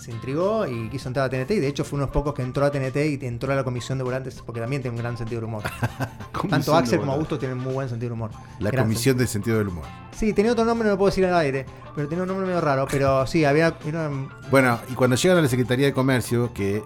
[0.01, 1.53] se intrigó y quiso entrar a TNT.
[1.53, 3.57] Y de hecho fue uno de los pocos que entró a TNT y entró a
[3.57, 5.63] la comisión de volantes, porque también tiene un gran sentido del humor.
[6.51, 8.31] Tanto Axel como Augusto tienen muy buen sentido del humor.
[8.61, 9.85] La Gran comisión del sentido del humor.
[9.85, 10.07] sentido.
[10.19, 12.61] Sí, tenía otro nombre, no lo puedo decir al aire, pero tenía un nombre medio
[12.61, 12.87] raro.
[12.91, 13.77] Pero sí, había.
[13.87, 14.11] era-
[14.51, 16.83] Bueno, y cuando llegan a la Secretaría de Comercio, que eh,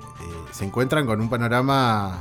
[0.52, 2.20] se encuentran con un panorama.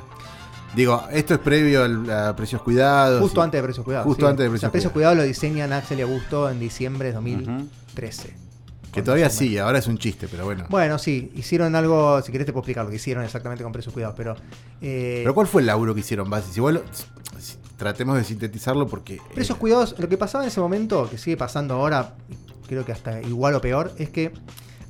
[0.75, 3.21] Digo, esto es previo al- a precios cuidados.
[3.21, 4.05] justo y- antes de Precios Cuidados.
[4.05, 4.29] Justo sí.
[4.29, 7.13] antes de O sea, Precios Precios Cuidados lo diseñan Axel y Augusto en diciembre de
[7.15, 8.35] 2013.
[8.91, 10.65] Que todavía sigue, ahora es un chiste, pero bueno.
[10.69, 13.93] Bueno, sí, hicieron algo, si querés te puedo explicar lo que hicieron exactamente con precios
[13.93, 14.35] cuidados, pero...
[14.81, 16.51] eh, Pero ¿cuál fue el laburo que hicieron, Basi?
[16.51, 16.83] Si vos lo-
[17.39, 19.15] si- tratemos de sintetizarlo porque.
[19.15, 22.15] eh, precios cuidados, lo que pasaba en ese momento, que sigue pasando ahora,
[22.67, 24.31] creo que hasta igual o peor, es que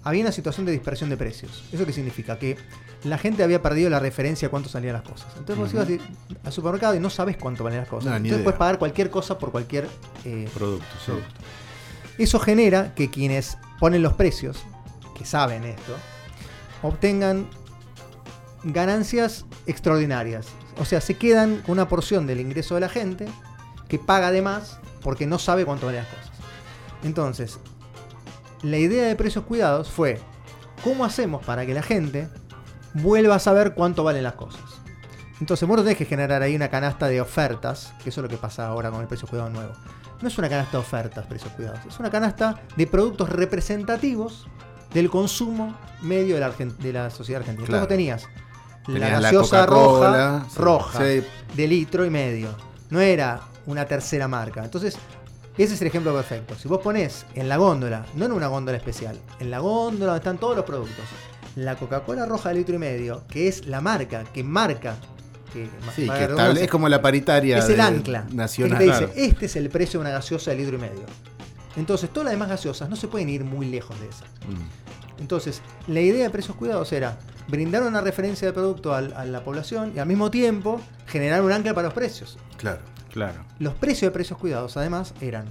[0.04, 1.64] había una situación de dispersión de precios.
[1.74, 2.40] ¿Eso qué significa?
[2.40, 2.58] Que
[3.04, 5.28] la gente había perdido la referencia a cuánto salían las cosas.
[5.38, 6.02] Entonces vos ibas de-
[6.44, 8.10] al supermercado y no sabes cuánto valen las cosas.
[8.12, 9.88] No, Entonces puedes pagar cualquier cosa por cualquier
[10.26, 11.12] eh, Producto, sí.
[12.18, 14.63] Eso genera que quienes ponen los precios,
[15.15, 15.96] que saben esto,
[16.82, 17.50] obtengan
[18.63, 20.48] ganancias extraordinarias.
[20.78, 23.28] O sea, se quedan con una porción del ingreso de la gente
[23.88, 26.32] que paga de más porque no sabe cuánto valen las cosas.
[27.04, 27.60] Entonces,
[28.62, 30.20] la idea de precios cuidados fue,
[30.84, 32.30] ¿cómo hacemos para que la gente
[32.94, 34.62] vuelva a saber cuánto valen las cosas?
[35.39, 38.30] Entonces, vos no tenés que generar ahí una canasta de ofertas, que eso es lo
[38.30, 39.74] que pasa ahora con el precio cuidado nuevo.
[40.22, 44.48] No es una canasta de ofertas, precios cuidados, es una canasta de productos representativos
[44.94, 47.68] del consumo medio de la, Argen- de la sociedad argentina.
[47.68, 47.84] Claro.
[47.84, 48.40] Entonces vos tenías
[48.88, 51.24] la Tenías la gaseosa roja, sí, roja, sí.
[51.56, 52.50] de litro y medio.
[52.90, 54.64] No era una tercera marca.
[54.64, 54.98] Entonces,
[55.58, 56.56] ese es el ejemplo perfecto.
[56.56, 60.18] Si vos ponés en la góndola, no en una góndola especial, en la góndola donde
[60.20, 61.06] están todos los productos,
[61.56, 64.96] la Coca-Cola roja de litro y medio, que es la marca que marca,
[65.54, 68.26] que, Sí, que estable- es como la paritaria es el ancla.
[68.32, 68.78] nacional.
[68.80, 69.14] Que te dice, Claro.
[69.16, 71.04] este es el precio de una gaseosa de litro y medio.
[71.76, 74.26] Entonces, todas las demás gaseosas no se pueden ir muy lejos de esa.
[74.26, 75.22] Mm.
[75.22, 79.44] Entonces, la idea de precios cuidados era brindar una referencia de producto al- a la
[79.44, 82.38] población y al mismo tiempo generar un ancla para los precios.
[82.58, 82.80] Claro.
[83.12, 83.44] Claro.
[83.60, 85.46] Los precios de precios cuidados, además, eran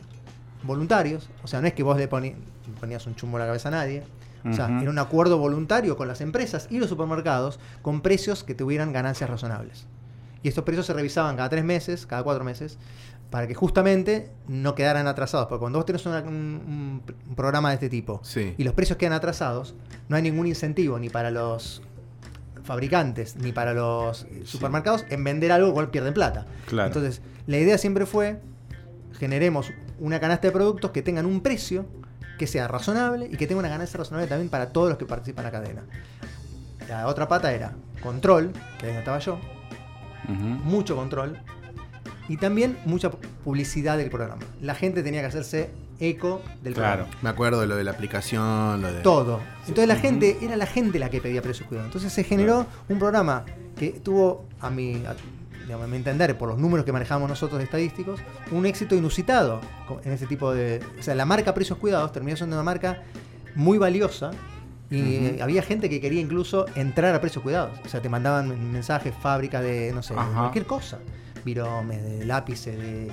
[0.63, 1.29] voluntarios.
[1.43, 4.05] O sea, no es que vos le ponías un chumbo a la cabeza a nadie.
[4.45, 8.55] O sea, era un acuerdo voluntario con las empresas y los supermercados con precios que
[8.55, 9.87] tuvieran ganancias razonables.
[10.43, 12.79] Y estos precios se revisaban cada tres meses, cada cuatro meses,
[13.31, 15.49] para que justamente no quedaran atrasados.
[15.49, 17.03] Porque cuando vos tenés una- un,
[17.37, 18.55] programa de este tipo Sí.
[18.57, 19.75] y los precios quedan atrasados,
[20.09, 21.83] no hay ningún incentivo ni para los
[22.65, 26.47] fabricantes ni para los supermercados en vender algo cual pierden plata.
[26.67, 26.89] Claro.
[26.89, 28.41] Entonces, la idea siempre fue
[29.19, 31.87] generemos una canasta de productos que tengan un precio
[32.39, 35.45] que sea razonable y que tenga una ganancia razonable también para todos los que participan
[35.47, 35.83] en la cadena.
[36.89, 37.73] La otra pata era
[38.03, 39.39] control, que ahí estaba yo,
[40.29, 41.39] mucho control
[42.29, 44.43] y también mucha publicidad del programa.
[44.61, 45.71] La gente tenía que hacerse
[46.01, 47.05] eco del Claro.
[47.05, 47.19] programa.
[47.23, 49.01] Me acuerdo de lo de la aplicación, lo de.
[49.01, 49.41] Todo.
[49.67, 51.89] Entonces la gente, era la gente la que pedía precios cuidados.
[51.89, 53.45] Entonces se generó un programa
[53.77, 55.15] que tuvo, a mi, a,
[55.69, 58.19] digamos, a mi entender, por los números que manejamos nosotros de estadísticos,
[58.51, 59.61] un éxito inusitado
[60.03, 60.81] en ese tipo de.
[60.99, 63.03] O sea, la marca Precios Cuidados terminó siendo una marca
[63.55, 64.31] muy valiosa.
[64.91, 65.43] Y Ujú.
[65.43, 67.79] había gente que quería incluso entrar a precios cuidados.
[67.85, 70.33] O sea, te mandaban mensajes, fábricas de, no sé, Ajá.
[70.41, 70.99] cualquier cosa.
[71.45, 73.11] Viromes, de lápices, de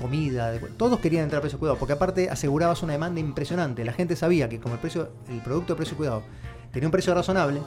[0.00, 3.84] comida, de- todos querían entrar a precio cuidado, porque aparte asegurabas una demanda impresionante.
[3.84, 6.22] La gente sabía que como el precio, el producto de precio cuidado
[6.70, 7.62] tenía un precio razonable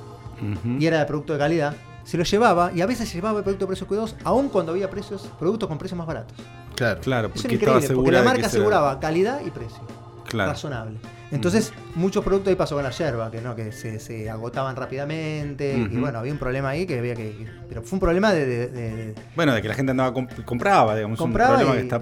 [0.80, 3.44] y era de producto de calidad, se lo llevaba y a veces se llevaba el
[3.44, 6.38] producto de precios cuidados aún cuando había precios, productos con precios más baratos.
[6.76, 7.02] Claro.
[7.02, 9.80] Claro, Eso porque estaba porque la marca aseguraba calidad y precio.
[10.28, 10.52] Claro.
[10.52, 10.98] Razonable.
[11.32, 15.78] Entonces, muchos productos ahí pasó con la yerba, que no, que se, se agotaban rápidamente,
[15.78, 17.32] y bueno, había un problema ahí que había que.
[17.32, 20.14] que- pero fue un problema de- de- de- de, Bueno, de que la gente andaba
[20.14, 22.02] comp- compraba, digamos, compraba un problema y, que está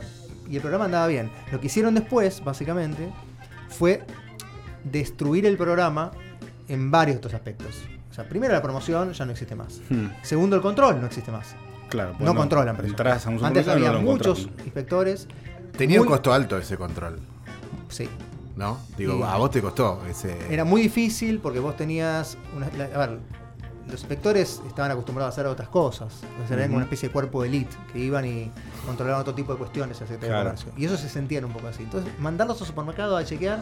[0.49, 1.29] y el programa andaba bien.
[1.51, 3.11] Lo que hicieron después, básicamente,
[3.69, 4.01] fue
[4.83, 6.11] destruir el programa
[6.67, 7.75] en varios de estos aspectos.
[8.19, 9.79] Sea, primero la promoción ya no existe más.
[9.89, 11.55] Hmm, Segundo, el control no existe más.
[11.89, 12.99] claro, pues No controlan precios.
[12.99, 15.27] Entras a un Antes había no muchos inspectores.
[15.77, 17.19] Tenía un costo alto ese control,
[17.87, 18.09] Sí.
[18.57, 18.77] ¿no?
[18.97, 20.35] Digo, Y- a vos te costó ese.
[20.53, 22.37] Era muy difícil porque vos tenías.
[22.55, 23.19] Una, la- a ver,
[23.87, 26.13] los inspectores estaban acostumbrados a hacer otras cosas.
[26.43, 28.51] O sea, eran como una especie de cuerpo de elite que iban y
[28.85, 30.19] controlaban otro tipo de cuestiones Claro.
[30.19, 30.71] de Comercio.
[30.77, 31.83] Y eso se sentían un poco así.
[31.83, 33.61] Entonces, mandarlos al supermercado a chequear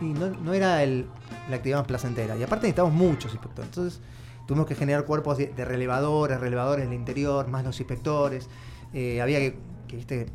[0.00, 1.06] y no, no era el-
[1.50, 2.36] la actividad más placentera.
[2.36, 3.68] Y aparte necesitamos muchos inspectores.
[3.68, 4.00] Entonces,
[4.46, 8.48] tuvimos que generar cuerpos de, de relevadores, relevadores en el interior, más los inspectores.
[8.92, 10.26] Eh, había que, que, viste,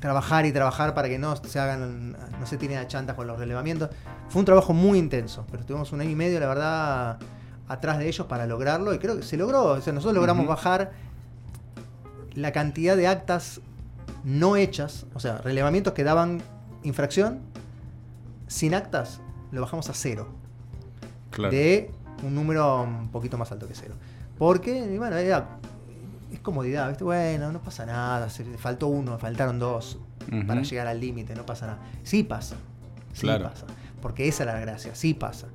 [0.00, 3.38] trabajar y trabajar para que no se hagan, no se tiren a chantas con los
[3.38, 3.90] relevamientos.
[4.28, 7.18] Fue un trabajo muy intenso, pero estuvimos un año y medio, la verdad,
[7.68, 9.64] atrás de ellos para lograrlo y creo que se logró.
[9.64, 10.92] O sea, nosotros logramos bajar
[12.34, 13.60] la cantidad de actas
[14.24, 16.42] no hechas, o sea, relevamientos que daban
[16.82, 17.40] infracción,
[18.46, 19.20] sin actas,
[19.52, 20.28] lo bajamos a cero.
[21.30, 21.52] Claro.
[21.52, 21.90] De
[22.22, 23.94] un número un poquito más alto que cero.
[24.38, 25.58] Porque, bueno, era-
[26.32, 27.04] es comodidad, ¿viste?
[27.04, 29.98] Bueno, no pasa nada, se faltó uno, faltaron dos
[30.46, 31.78] para llegar al límite, no pasa nada.
[32.02, 32.56] Sí pasa,
[33.12, 33.44] sí Claro.
[33.50, 33.66] pasa.
[34.00, 35.46] Porque esa era la gracia, sí pasa.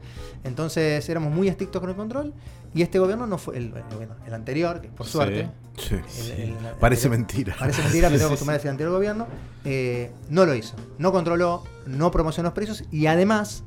[0.43, 2.33] Entonces éramos muy estrictos con el control
[2.73, 5.11] y este gobierno no fue, el, el el anterior, que por Sí.
[5.13, 5.95] suerte, Sí.
[5.95, 7.55] el- el- el Parece mentira.
[7.57, 9.27] Parece mentira, pero tengo que acostumbrarme a decir anterior gobierno.
[9.65, 10.75] eh, no lo hizo.
[10.97, 13.63] No controló, no promocionó los precios y además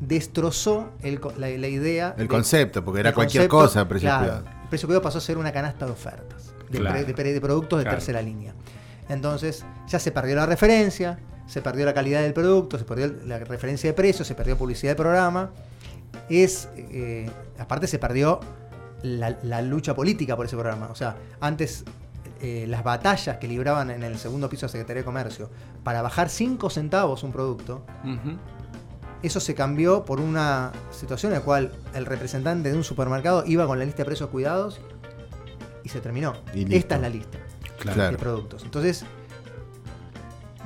[0.00, 2.14] destrozó el la, la idea.
[2.16, 4.44] El de- concepto, porque era el cualquier concepto, cosa, precio claro, cuidado.
[4.62, 6.94] El precio cuidado pasó a ser una canasta de ofertas, de, Claro.
[6.96, 7.98] pre- de pre- de productos de Claro.
[7.98, 8.54] tercera línea.
[9.08, 13.38] Entonces ya se perdió la referencia, se perdió la calidad del producto, se perdió la
[13.38, 15.50] referencia de precios, se perdió publicidad del programa.
[16.28, 18.40] Es, eh, aparte se perdió
[19.02, 20.88] la, la lucha política por ese programa.
[20.90, 21.84] O sea, antes
[22.44, 25.48] eh, las batallas que libraban en el segundo piso de Secretaría de Comercio
[25.84, 27.84] para bajar 5 centavos un producto,
[29.22, 33.64] eso se cambió por una situación en la cual el representante de un supermercado iba
[33.68, 34.80] con la lista de precios cuidados
[35.84, 36.34] y se terminó.
[36.52, 36.74] Y.
[36.74, 37.38] Esta es la lista.
[37.78, 38.10] Claro.
[38.10, 38.64] de productos.
[38.64, 39.04] Entonces,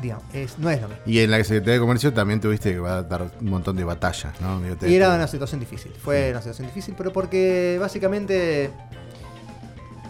[0.02, 1.02] digamos, es, no es lo mismo.
[1.06, 3.84] Y en la Secretaría de Comercio también tuviste que va a dar un montón de
[3.84, 4.60] batallas, ¿no?
[4.76, 5.92] Te- Y era una situación difícil.
[6.02, 8.70] Fue una situación difícil, pero porque básicamente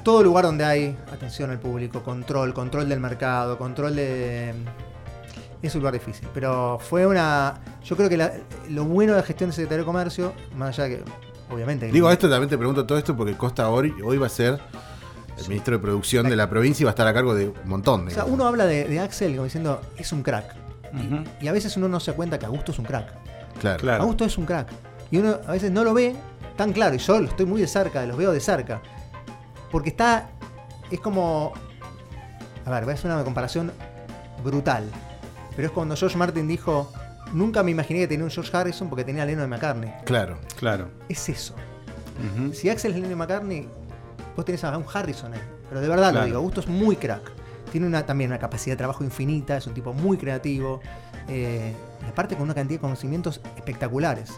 [0.03, 4.55] todo lugar donde hay atención al público, control, control del mercado, control de.
[5.63, 6.29] Es un lugar difícil.
[6.33, 7.55] Pero fue una.
[7.85, 8.33] Yo creo que la-
[8.71, 11.05] lo bueno de la gestión de Secretaría de Comercio, más allá de que.
[11.51, 11.87] Obviamente.
[11.87, 14.61] que- Digo esto, también te pregunto todo esto porque Costa hoy, hoy va a ser
[15.39, 17.69] el ministro de Producción de la provincia y va a estar a cargo de un
[17.69, 18.09] montón.
[18.09, 20.55] O sea, uno habla de, de Axel como diciendo, es un crack.
[21.41, 23.13] Y a veces uno no se da cuenta que Augusto es un crack.
[23.61, 23.81] Claro.
[23.81, 24.03] Claro.
[24.03, 24.69] Augusto es un crack.
[25.11, 26.17] Y uno a veces no lo ve
[26.57, 26.95] tan claro.
[26.95, 28.81] Y yo lo estoy muy de cerca, los veo de cerca.
[29.71, 30.31] Porque está.
[30.91, 31.53] Es como.
[32.65, 33.73] A ver, voy a hacer una comparación
[34.43, 34.85] brutal.
[35.55, 36.93] Pero es cuando George Martin dijo.
[37.33, 39.93] Nunca me imaginé que tenía un George Harrison porque tenía a Lennon y McCartney.
[40.05, 40.39] Claro.
[40.59, 40.89] Claro.
[41.09, 41.55] Es eso.
[42.53, 43.69] Si Axel es Lennon y McCartney,
[44.37, 45.41] vos tenés a un Harrison ahí.
[45.69, 46.21] Pero de verdad Claro.
[46.21, 47.33] lo digo, Augusto es muy crack.
[47.73, 50.81] Tiene una, también una capacidad de trabajo infinita, es un tipo muy creativo.
[51.29, 51.75] eh,
[52.07, 54.31] y aparte con una cantidad de conocimientos espectaculares.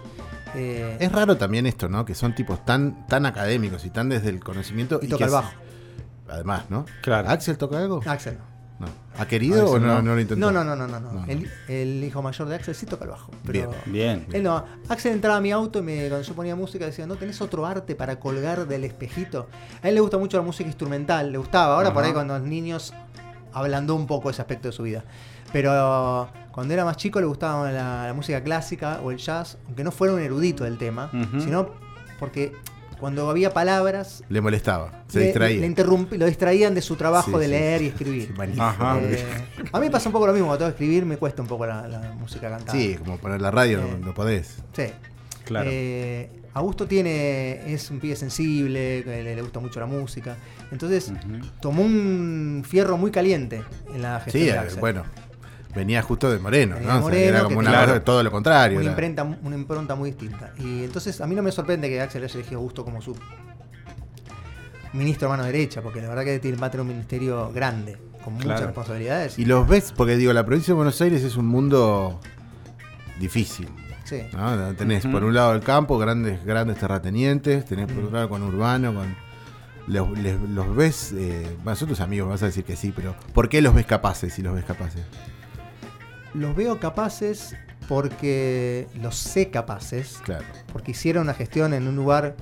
[0.54, 2.06] Eh, Es raro también esto, ¿no?
[2.06, 4.98] Que son tipos tan, tan académicos y tan desde el conocimiento.
[5.02, 5.50] Y toca que el bajo.
[6.30, 6.86] Además, ¿no?
[7.02, 7.28] Claro.
[7.28, 8.00] ¿Axel toca algo?
[8.06, 8.44] Axel no.
[8.78, 8.86] No.
[9.18, 10.02] ¿Ha querido Axel o no, no.
[10.02, 10.40] no lo intentó?
[10.40, 11.00] No, no, no, no, no.
[11.00, 11.12] no.
[11.12, 11.26] No, no.
[11.26, 13.32] El, el hijo mayor de Axel sí toca el bajo.
[13.44, 14.26] Pero Bien.
[14.32, 14.64] Él no.
[14.88, 17.66] Axel entraba a mi auto y me, cuando yo ponía música decía, ¿no tenés otro
[17.66, 19.48] arte para colgar del espejito?
[19.82, 21.74] A él le gusta mucho la música instrumental, le gustaba.
[21.74, 22.94] Ahora por ahí cuando los niños
[23.52, 25.04] ablandó un poco ese aspecto de su vida.
[25.52, 29.82] Pero cuando era más chico le gustaba la, la música clásica o el jazz, aunque
[29.82, 31.10] no fuera un erudito del tema,
[31.40, 31.70] sino
[32.20, 32.52] porque
[33.00, 35.60] cuando había palabras Le molestaba, se le- distraía.
[35.60, 37.84] le lo distraían de su trabajo Sí, de sí, leer sí.
[37.84, 38.26] y escribir.
[38.28, 38.64] Sí, malísimo.
[38.64, 38.98] Ajá.
[39.02, 39.24] Eh,
[39.72, 41.48] a mí me pasa un poco lo mismo, cuando tengo que escribir me cuesta un
[41.48, 42.72] poco la, la música cantada.
[42.78, 43.96] Sí, como poner la radio, Eh.
[44.00, 44.56] no, no podés.
[44.72, 44.84] Sí.
[45.44, 45.70] Claro.
[45.72, 50.36] Eh, Augusto tiene, es un pibe sensible, le, le gusta mucho la música.
[50.72, 51.12] Entonces
[51.60, 53.62] tomó un fierro muy caliente
[53.94, 54.80] en la gestión Sí, de eh, Axel.
[54.80, 55.04] bueno,
[55.78, 57.06] venía justo de Moreno, Venía ¿no?
[57.06, 58.02] O sea, era como una claro.
[58.02, 58.76] todo lo contrario.
[58.78, 60.52] una, era- imprenta, una impronta muy distinta.
[60.58, 63.16] Y entonces a mí no me sorprende que Axel haya elegido a Augusto como su
[64.92, 67.96] ministro a mano derecha, porque la verdad que tiene- va a tener un ministerio grande,
[68.24, 68.66] con muchas Claro.
[68.66, 69.38] responsabilidades.
[69.38, 72.20] Y los ves, porque digo, la provincia de Buenos Aires es un mundo
[73.20, 73.68] difícil.
[74.04, 74.22] Sí.
[74.32, 74.72] ¿no?
[74.74, 78.94] Tenés por un lado el campo, grandes, grandes terratenientes, tenés por otro lado con urbano,
[78.94, 79.14] con.
[79.86, 83.14] Los, les- los ves, eh, bueno, son tus amigos, vas a decir que sí, pero
[83.32, 85.02] ¿por qué los ves capaces si los ves capaces?
[86.34, 87.56] Los veo capaces
[87.88, 90.44] porque los sé capaces, Claro.
[90.72, 92.36] porque hicieron una gestión en un lugar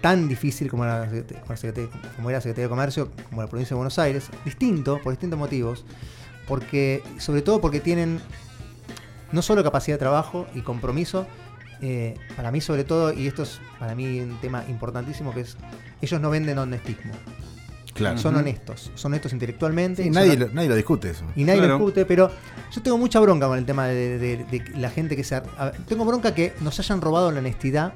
[0.00, 1.06] tan difícil como era, la
[2.16, 5.38] como era la Secretaría de Comercio, como la provincia de Buenos Aires, distinto, por distintos
[5.38, 5.84] motivos,
[6.46, 8.20] porque, sobre todo porque tienen
[9.32, 11.26] no solo capacidad de trabajo y compromiso,
[11.82, 15.56] eh, para mí sobre todo, y esto es para mí un tema importantísimo, que es,
[16.00, 17.12] ellos no venden honestismo,
[17.96, 18.18] Claro.
[18.18, 20.02] son honestos, son honestos intelectualmente.
[20.02, 21.24] Sí, y nadie, son- lo, nadie lo discute eso.
[21.34, 21.78] y nadie Claro.
[21.78, 22.30] lo discute, pero
[22.72, 25.34] yo tengo mucha bronca con el tema de, de- de la gente que se...
[25.36, 27.94] a tengo bronca que nos hayan robado la honestidad,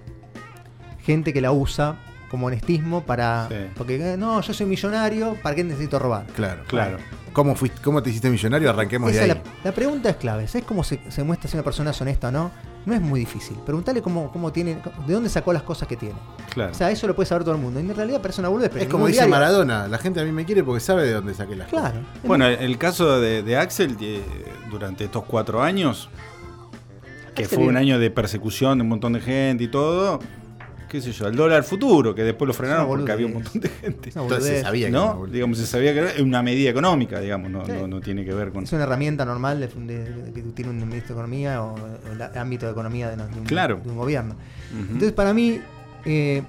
[1.02, 1.96] gente que la usa
[2.30, 3.48] como honestismo para...
[3.48, 3.54] Sí.
[3.76, 6.26] Porque, eh, no, yo soy millonario, ¿para qué necesito robar?
[6.36, 6.62] Claro.
[6.68, 6.98] Claro.
[7.32, 8.70] ¿Cómo, fuiste, ¿Cómo te hiciste millonario?
[8.70, 9.40] Arranquemos Esa de ahí.
[9.64, 10.48] la, la pregunta es clave.
[10.48, 12.50] ¿Sabes cómo se, se muestra si una persona es honesta o no?
[12.86, 13.56] No es muy difícil.
[13.64, 16.14] Preguntarle cómo, cómo tiene, de dónde sacó las cosas que tiene.
[16.52, 16.72] Claro.
[16.72, 17.78] O sea, eso lo puede saber todo el mundo.
[17.78, 20.24] Y en realidad parece una boludez, pero Es como dice diario- Maradona, la gente a
[20.24, 21.92] mí me quiere porque sabe de dónde saqué las cosas.
[21.92, 22.06] Claro.
[22.24, 23.96] Bueno, el caso de, de Axel,
[24.70, 26.08] durante estos cuatro años,
[27.34, 30.18] que Axel fue un año de persecución de un montón de gente y todo,
[30.90, 33.68] qué sé yo, el dólar futuro, que después lo frenaron porque había un montón de
[33.68, 34.10] gente.
[34.14, 35.14] Entonces se sabía que ¿No?
[35.14, 35.32] boludez.
[35.34, 37.72] Digamos, se sabía que era una medida económica, digamos, no, Sí.
[37.72, 38.64] no, no tiene que ver con...
[38.64, 42.12] Es una herramienta normal de, de- de- que tiene un ministro de Economía o, o
[42.12, 43.80] el ámbito de economía de, de un, Claro.
[43.82, 44.34] de un gobierno.
[44.76, 45.60] Entonces, para mí,
[46.04, 46.42] eh,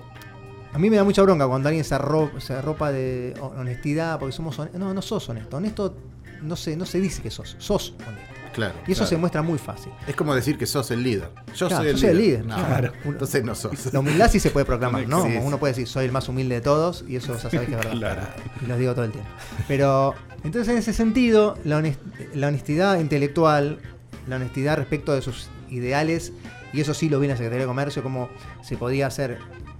[0.74, 4.32] a mí me da mucha bronca cuando alguien se arropa, se arropa de honestidad porque
[4.34, 4.80] somos honestos.
[4.80, 5.58] No, no sos honesto.
[5.58, 5.96] Honesto
[6.42, 8.31] no se, no se dice que sos, sos honesto.
[8.54, 8.74] Claro.
[8.88, 9.10] Y eso claro.
[9.10, 9.92] se muestra muy fácil.
[10.08, 11.30] Es como decir que sos el líder.
[11.56, 12.46] Yo Claro, soy el yo soy el líder.
[12.46, 12.92] No, claro.
[13.06, 13.94] Entonces no sos.
[13.94, 15.22] La humildad sí se puede proclamar, ¿no?
[15.22, 17.76] Como uno puede decir, soy el más humilde de todos, y eso ya sabéis que
[17.76, 17.92] es verdad.
[17.98, 18.22] Claro.
[18.62, 19.30] Y lo digo todo el tiempo.
[19.68, 22.00] Pero, entonces en ese sentido, la, honest-
[22.34, 23.80] la honestidad intelectual,
[24.28, 26.34] la honestidad respecto de sus ideales,
[26.74, 28.30] y eso sí lo vi en la Secretaría de Comercio, cómo
[28.64, 29.38] se podía hacer,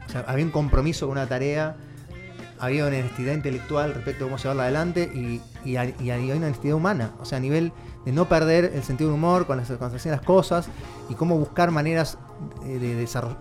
[0.08, 1.76] o sea, había un compromiso con una tarea,
[2.60, 6.48] había una honestidad intelectual respecto de cómo llevarla adelante, y, y, a- y había una
[6.48, 7.72] honestidad humana, o sea, a nivel
[8.06, 10.68] de no perder el sentido del humor con las, las cosas,
[11.10, 12.18] y cómo buscar maneras
[12.66, 13.38] eh, de desarrollar.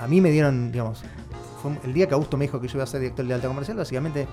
[0.00, 1.02] A mí me dieron, digamos,
[1.62, 3.48] fue el día que Augusto me dijo que yo iba a ser director de alta
[3.48, 4.26] comercial, básicamente,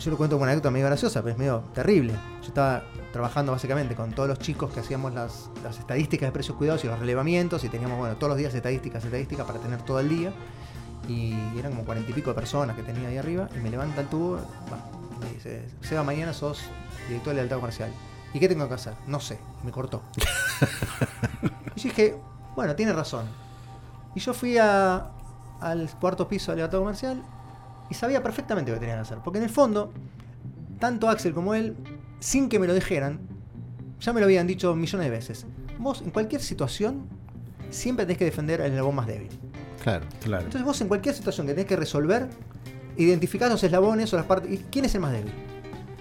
[0.00, 2.14] yo lo cuento como una anécdota medio graciosa, pero es medio terrible.
[2.40, 6.56] Yo estaba trabajando básicamente con todos los chicos que hacíamos las, las estadísticas de precios
[6.56, 10.00] cuidados y los relevamientos, y teníamos, bueno, todos los días estadísticas, estadísticas para tener todo
[10.00, 10.32] el día.
[11.08, 14.00] Y eran como cuarenta y pico de personas que tenía ahí arriba, y me levanta
[14.00, 14.38] el tubo,
[15.20, 16.62] me dice, Seba, mañana sos
[17.08, 17.90] director de alta comercial.
[18.34, 18.94] ¿Y qué tengo que hacer?
[19.06, 19.38] No sé.
[19.64, 20.02] Me cortó.
[21.76, 22.16] y yo dije,
[22.56, 23.26] bueno, tiene razón.
[24.14, 25.10] Y yo fui a-
[25.60, 27.22] al cuarto piso de levantada comercial
[27.90, 29.18] y sabía perfectamente lo que tenía que hacer.
[29.22, 29.92] Porque en el fondo,
[30.78, 31.76] tanto Axel como él,
[32.20, 33.20] sin que me lo dijeran,
[34.00, 35.46] ya me lo habían dicho millones de veces.
[35.78, 37.06] Vos, en cualquier situación,
[37.70, 39.28] siempre tenés que defender al eslabón más débil.
[39.82, 40.06] Claro.
[40.22, 40.44] Claro.
[40.44, 42.28] Entonces vos en cualquier situación que tenés que resolver,
[42.96, 44.50] identificás los eslabones o las partes...
[44.52, 45.32] ¿y ¿Quién es el más débil?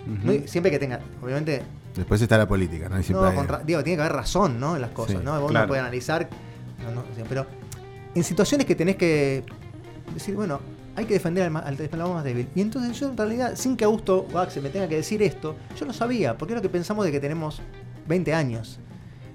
[0.07, 1.61] No- siempre que tenga, obviamente,
[1.95, 2.97] Después está la política, ¿no?
[2.99, 4.75] Y siempre no, hay- con ra- digo, tiene que haber razón, ¿no?
[4.75, 5.39] En las cosas, Sí, ¿no?
[5.41, 5.65] Vos claro.
[5.65, 6.29] no puedes analizar.
[6.83, 7.45] no, no, pero
[8.15, 9.43] en situaciones que tenés que
[10.13, 10.59] decir, bueno,
[10.95, 12.47] hay que defender al, al eslabón más débil.
[12.55, 15.55] Y entonces yo en realidad, sin que Augusto o Axel me tenga que decir esto,
[15.77, 17.61] yo lo sabía, porque es lo que pensamos de que tenemos
[18.07, 18.79] 20 años.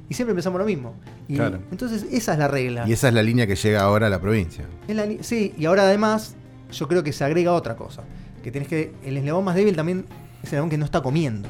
[0.08, 0.94] Y siempre pensamos lo mismo.
[1.28, 1.58] Y Claro.
[1.70, 2.84] entonces esa es la regla.
[2.88, 4.64] Y esa es la línea que llega ahora a la provincia.
[4.88, 6.34] La sí, y ahora además
[6.72, 8.02] yo creo que se agrega otra cosa.
[8.42, 8.92] Que tenés que.
[9.04, 10.04] El eslabón más débil también
[10.46, 11.48] es el que no está comiendo.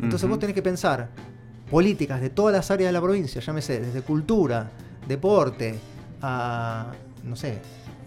[0.00, 1.08] Entonces vos tenés que pensar
[1.70, 4.70] políticas de todas las áreas de la provincia, llámese, desde cultura,
[5.08, 5.76] deporte,
[6.22, 7.58] a, no sé,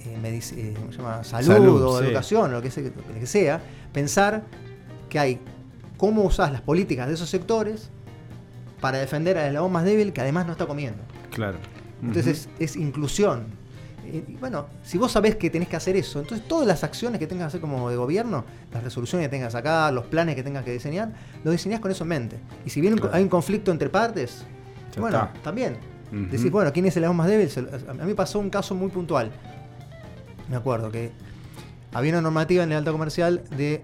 [0.05, 1.23] eh, medici- eh, ¿cómo se llama?
[1.23, 2.05] salud, Salud, o sí.
[2.05, 3.61] educación, lo que, sea, lo que sea,
[3.93, 4.43] pensar
[5.09, 5.39] que hay
[5.97, 7.89] cómo usás las políticas de esos sectores
[8.81, 11.01] para defender al eslabón más débil que además no está comiendo.
[11.31, 11.57] Claro.
[12.01, 13.45] Entonces es, es inclusión,
[14.11, 17.19] Y, y bueno, si vos sabés que tenés que hacer eso, entonces todas las acciones
[17.19, 20.43] que tengas que hacer como de gobierno, las resoluciones que tengas sacar, los planes que
[20.43, 21.11] tengas que diseñar,
[21.43, 22.37] lo diseñás con eso en mente.
[22.65, 23.13] Y si bien Claro.
[23.15, 24.43] hay un conflicto entre partes,
[24.95, 25.41] Ya bueno, está.
[25.43, 25.77] también.
[26.11, 26.31] Ujú.
[26.31, 27.49] Decís, bueno, ¿quién es el más débil?
[27.89, 29.31] A mí me pasó un caso muy puntual.
[30.49, 31.11] Me acuerdo que
[31.93, 33.81] había una normativa en el alta comercial de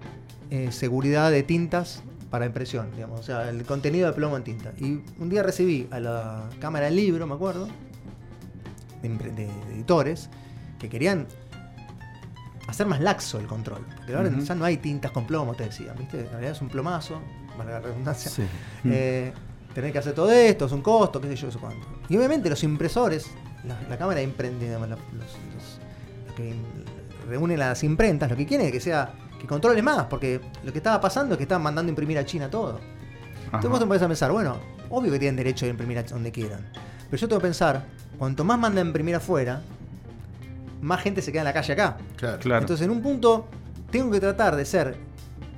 [0.50, 4.72] eh, seguridad de tintas para impresión, digamos, o sea, el contenido de plomo en tinta.
[4.78, 7.68] Y un día recibí a la Cámara del Libro, me acuerdo,
[9.08, 10.28] de, editores,
[10.78, 11.26] que querían
[12.66, 13.84] hacer más laxo el control.
[13.96, 14.40] Porque ahora Ujú.
[14.40, 16.20] ya no hay tintas con plomo, te decían, ¿viste?
[16.20, 17.20] En realidad es un plomazo,
[17.56, 18.30] para la redundancia.
[18.30, 18.42] Sí.
[18.84, 19.32] Eh,
[19.74, 21.86] tener que hacer todo esto, es un costo, qué sé yo, eso cuánto.
[22.08, 23.30] Y obviamente los impresores,
[23.64, 24.98] la, la cámara de los, los-
[25.54, 25.80] los-
[26.36, 26.54] que
[27.28, 30.78] reúnen las imprentas, lo que quieren es que sea, que controle más, porque lo que
[30.78, 32.80] estaba pasando es que estaban mandando a imprimir a China todo.
[33.44, 34.56] Entonces vos te empiezas a pensar, bueno,
[34.90, 36.66] obvio que tienen derecho a imprimir a donde quieran.
[37.14, 37.84] Pero yo tengo que pensar,
[38.18, 39.62] cuanto más mandan a imprimir afuera,
[40.82, 41.96] más gente se queda en la calle acá.
[42.16, 42.38] Claro.
[42.40, 42.60] Claro.
[42.62, 43.46] Entonces, en un punto,
[43.92, 44.96] tengo que tratar de ser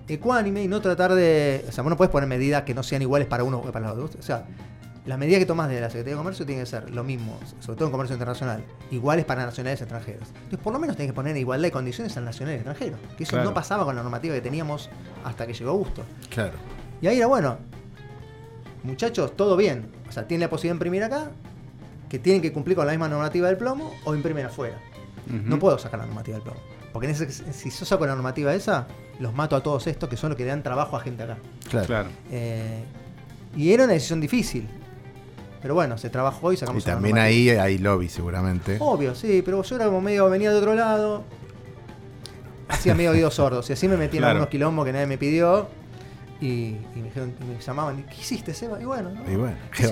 [0.07, 1.65] ecuánime y no tratar de.
[1.67, 3.89] O sea, vos no puedes poner medidas que no sean iguales para uno o para
[3.95, 4.17] los otros.
[4.23, 4.45] O sea,
[5.07, 7.77] las medidas que tomas de la Secretaría de Comercio tienen que ser lo mismo, sobre
[7.79, 10.29] todo en comercio internacional, iguales para nacionales extranjeros.
[10.35, 12.99] Entonces, por lo menos tenés que poner igualdad de condiciones al nacional extranjero.
[13.17, 13.49] Que eso Claro.
[13.49, 14.91] no pasaba con la normativa que teníamos
[15.25, 16.03] hasta que llegó Augusto.
[16.29, 16.53] Claro.
[17.01, 17.57] Y ahí era bueno,
[18.83, 19.87] muchachos, todo bien.
[20.07, 21.31] O sea, tienen la posibilidad de imprimir acá,
[22.09, 24.79] que tienen que cumplir con la misma normativa del plomo o imprimen afuera.
[25.29, 26.61] No puedo sacar la normativa del plomo.
[26.93, 28.87] Porque en ese- si yo saco la normativa esa,
[29.19, 31.37] los mato a todos estos que son los que le dan trabajo a gente acá.
[31.69, 31.87] Claro.
[31.87, 32.09] Claro.
[32.31, 32.85] Eh,
[33.57, 34.69] y era una decisión difícil.
[35.61, 38.77] Pero bueno, se trabajó y Y sacamos una también ahí hay lobby, seguramente.
[38.79, 41.25] Obvio, sí, pero yo era como medio, venía de otro lado.
[42.69, 43.69] Hacía medio oídos sordos.
[43.71, 44.31] Y así me metí en Claro.
[44.33, 45.69] algunos quilombos que nadie me pidió.
[46.41, 48.79] Y, y me dijeron, y me llamaban, ¿qué hiciste, Seba?
[48.81, 49.33] Y bueno, ¿no?
[49.33, 49.91] Y bueno, ¿Qué.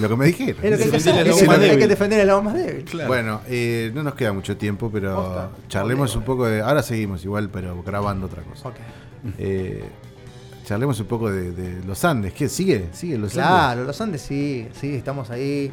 [0.00, 0.64] Lo que me dijeron.
[0.64, 1.88] Es lo que hay que Hay que defender- hay que débil.
[1.88, 2.84] defender el lado más débil.
[2.84, 3.08] Claro.
[3.08, 6.62] Bueno, eh, no nos queda mucho tiempo, pero charlemos un poco de.
[6.62, 8.68] Ahora seguimos igual, pero grabando otra cosa.
[8.68, 8.76] Ok.
[9.38, 9.84] Eh,
[10.64, 12.32] charlemos un poco de, de los Andes.
[12.32, 12.48] ¿Qué?
[12.48, 12.88] ¿Sigue?
[12.92, 13.46] ¿Sigue los Andes?
[13.46, 15.70] Claro, los Andes sí, sí, estamos ahí.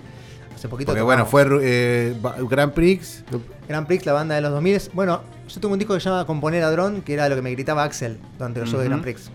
[0.53, 2.15] Hace poquito Porque bueno, fue eh,
[2.49, 3.23] Grand Prix.
[3.67, 4.81] Grand Prix, la banda de los 2000.
[4.93, 7.41] Bueno, yo tengo un disco que se llama Componer a Dron, que era lo que
[7.41, 8.89] me gritaba Axel durante los shows de.
[8.89, 9.31] Grand Prix.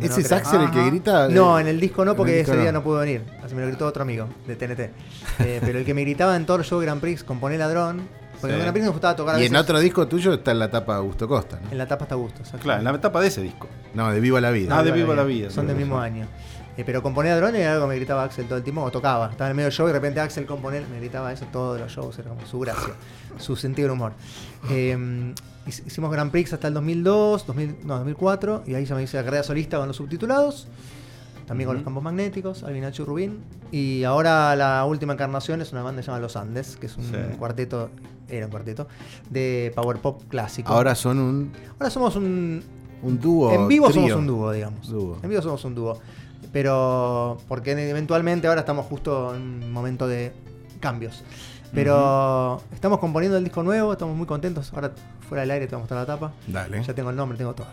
[0.00, 0.32] ¿Ese es.
[0.32, 1.28] Axel el que grita?
[1.28, 2.78] No, Eh, en el disco no, porque el disco ese día no.
[2.78, 3.22] no pudo venir.
[3.44, 4.90] Así me lo gritó otro amigo de TNT.
[5.40, 8.02] Eh, pero el que me gritaba en todos los shows de Grand Prix, Componer Ladrón.
[8.40, 8.52] Porque Sí.
[8.54, 10.70] en Grand Prix me gustaba tocar a Y en otro disco tuyo está en la
[10.70, 11.70] tapa Augusto Costa, ¿no?
[11.72, 12.40] En la tapa está gusto.
[12.40, 12.62] exacto.
[12.62, 13.68] Claro, en la etapa de ese disco.
[13.94, 14.78] No, de Viva la Vida.
[14.78, 15.82] Ah, de Viva la Vida, Son del sí.
[15.82, 16.26] mismo año.
[16.76, 18.92] Eh, pero componer a dron era algo que me gritaba Axel todo el tiempo cuando
[18.92, 19.30] tocaba.
[19.30, 21.78] Estaba en el medio del show y de repente Axel componer me gritaba eso todos
[21.80, 22.94] los shows, era como su gracia,
[23.38, 24.12] su sentido del humor.
[24.70, 25.34] Eh,
[25.66, 29.24] hicimos Grand Prix hasta el 2002, 2000, no, 2004, y ahí ya me hice la
[29.24, 30.68] carrera solista con los subtitulados,
[31.46, 33.38] también con los campos magnéticos, Alvin Nacho y Rubín.
[33.72, 36.96] Y ahora la última encarnación es una banda que se llama Los Andes, que es
[36.96, 37.12] un Sí.
[37.38, 37.90] cuarteto,
[38.28, 38.86] era un cuarteto,
[39.28, 40.72] de power pop clásico.
[40.72, 42.62] Ahora son un, ahora somos un
[43.02, 43.50] un dúo.
[43.52, 44.02] en vivo trío.
[44.08, 44.88] somos un dúo, digamos.
[44.88, 45.18] Dúo.
[45.22, 45.98] En vivo somos un dúo.
[46.52, 50.32] Pero porque eventualmente ahora estamos justo en un momento de
[50.80, 51.22] cambios.
[51.74, 54.72] Pero estamos componiendo el disco nuevo, estamos muy contentos.
[54.74, 54.90] Ahora
[55.28, 56.32] fuera del aire te voy a mostrar la tapa.
[56.46, 56.82] Dale.
[56.82, 57.66] Ya tengo el nombre, tengo todo.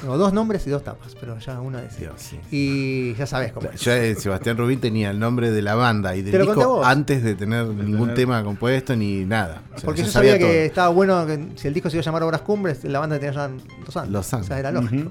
[0.00, 2.38] Tengo dos nombres y dos tapas, pero ya una de Dios, sí.
[2.52, 3.80] Y ya sabes cómo es.
[3.80, 7.34] Ya eh, Sebastián Rubín tenía el nombre de la banda y del disco antes de
[7.34, 9.62] tener ningún tener- tema compuesto ni nada.
[9.74, 10.46] O sea, Porque ya yo sabía, todo.
[10.48, 13.18] que estaba bueno que si el disco se iba a llamar Obras Cumbres, la banda
[13.18, 13.50] tenía llamar
[13.84, 14.12] Los Andes.
[14.12, 14.46] Los Andes.
[14.46, 15.10] O sea, era lógico.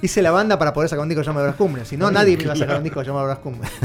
[0.00, 1.88] Hice la banda para poder sacar un disco llamado Obras Cumbres.
[1.88, 3.68] Si no, nadie me iba a sacar un disco llamado Obras Cumbres.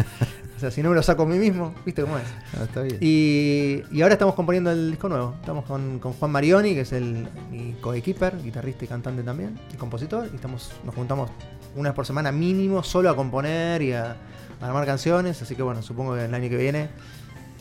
[0.56, 2.24] O sea, si no me lo saco a mí mismo, ¿viste cómo es?
[2.58, 2.98] Ah, está bien.
[3.02, 5.36] Y, y ahora estamos componiendo el disco nuevo.
[5.42, 9.76] Estamos con, con Juan Marioni, que es el, mi coequiper, guitarrista y cantante también, y
[9.76, 10.30] compositor.
[10.32, 11.30] Y estamos, nos juntamos
[11.76, 14.16] una vez por semana mínimo solo a componer y a,
[14.62, 15.42] a armar canciones.
[15.42, 16.88] Así que bueno, supongo que el año que viene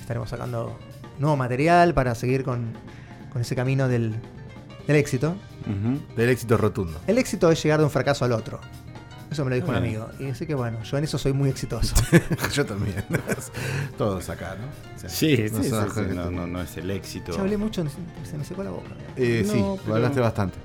[0.01, 0.79] estaremos sacando
[1.19, 2.75] nuevo material para seguir con,
[3.33, 4.15] con ese camino del,
[4.87, 5.35] del éxito.
[6.15, 7.01] Del éxito rotundo.
[7.09, 8.61] El éxito es llegar de un fracaso al otro.
[9.31, 10.09] Eso me lo dijo un amigo.
[10.21, 11.95] Y así que bueno, yo en eso soy muy exitoso.
[12.55, 13.05] Yo también.
[13.99, 14.67] Todos acá, ¿no?
[14.95, 17.33] O sea, Sí, no sí, sos- sí, no, no, no es el éxito.
[17.33, 17.85] ya hablé mucho,
[18.31, 18.91] se me secó la boca.
[19.17, 20.57] Eh, sí, lo hablaste bastante.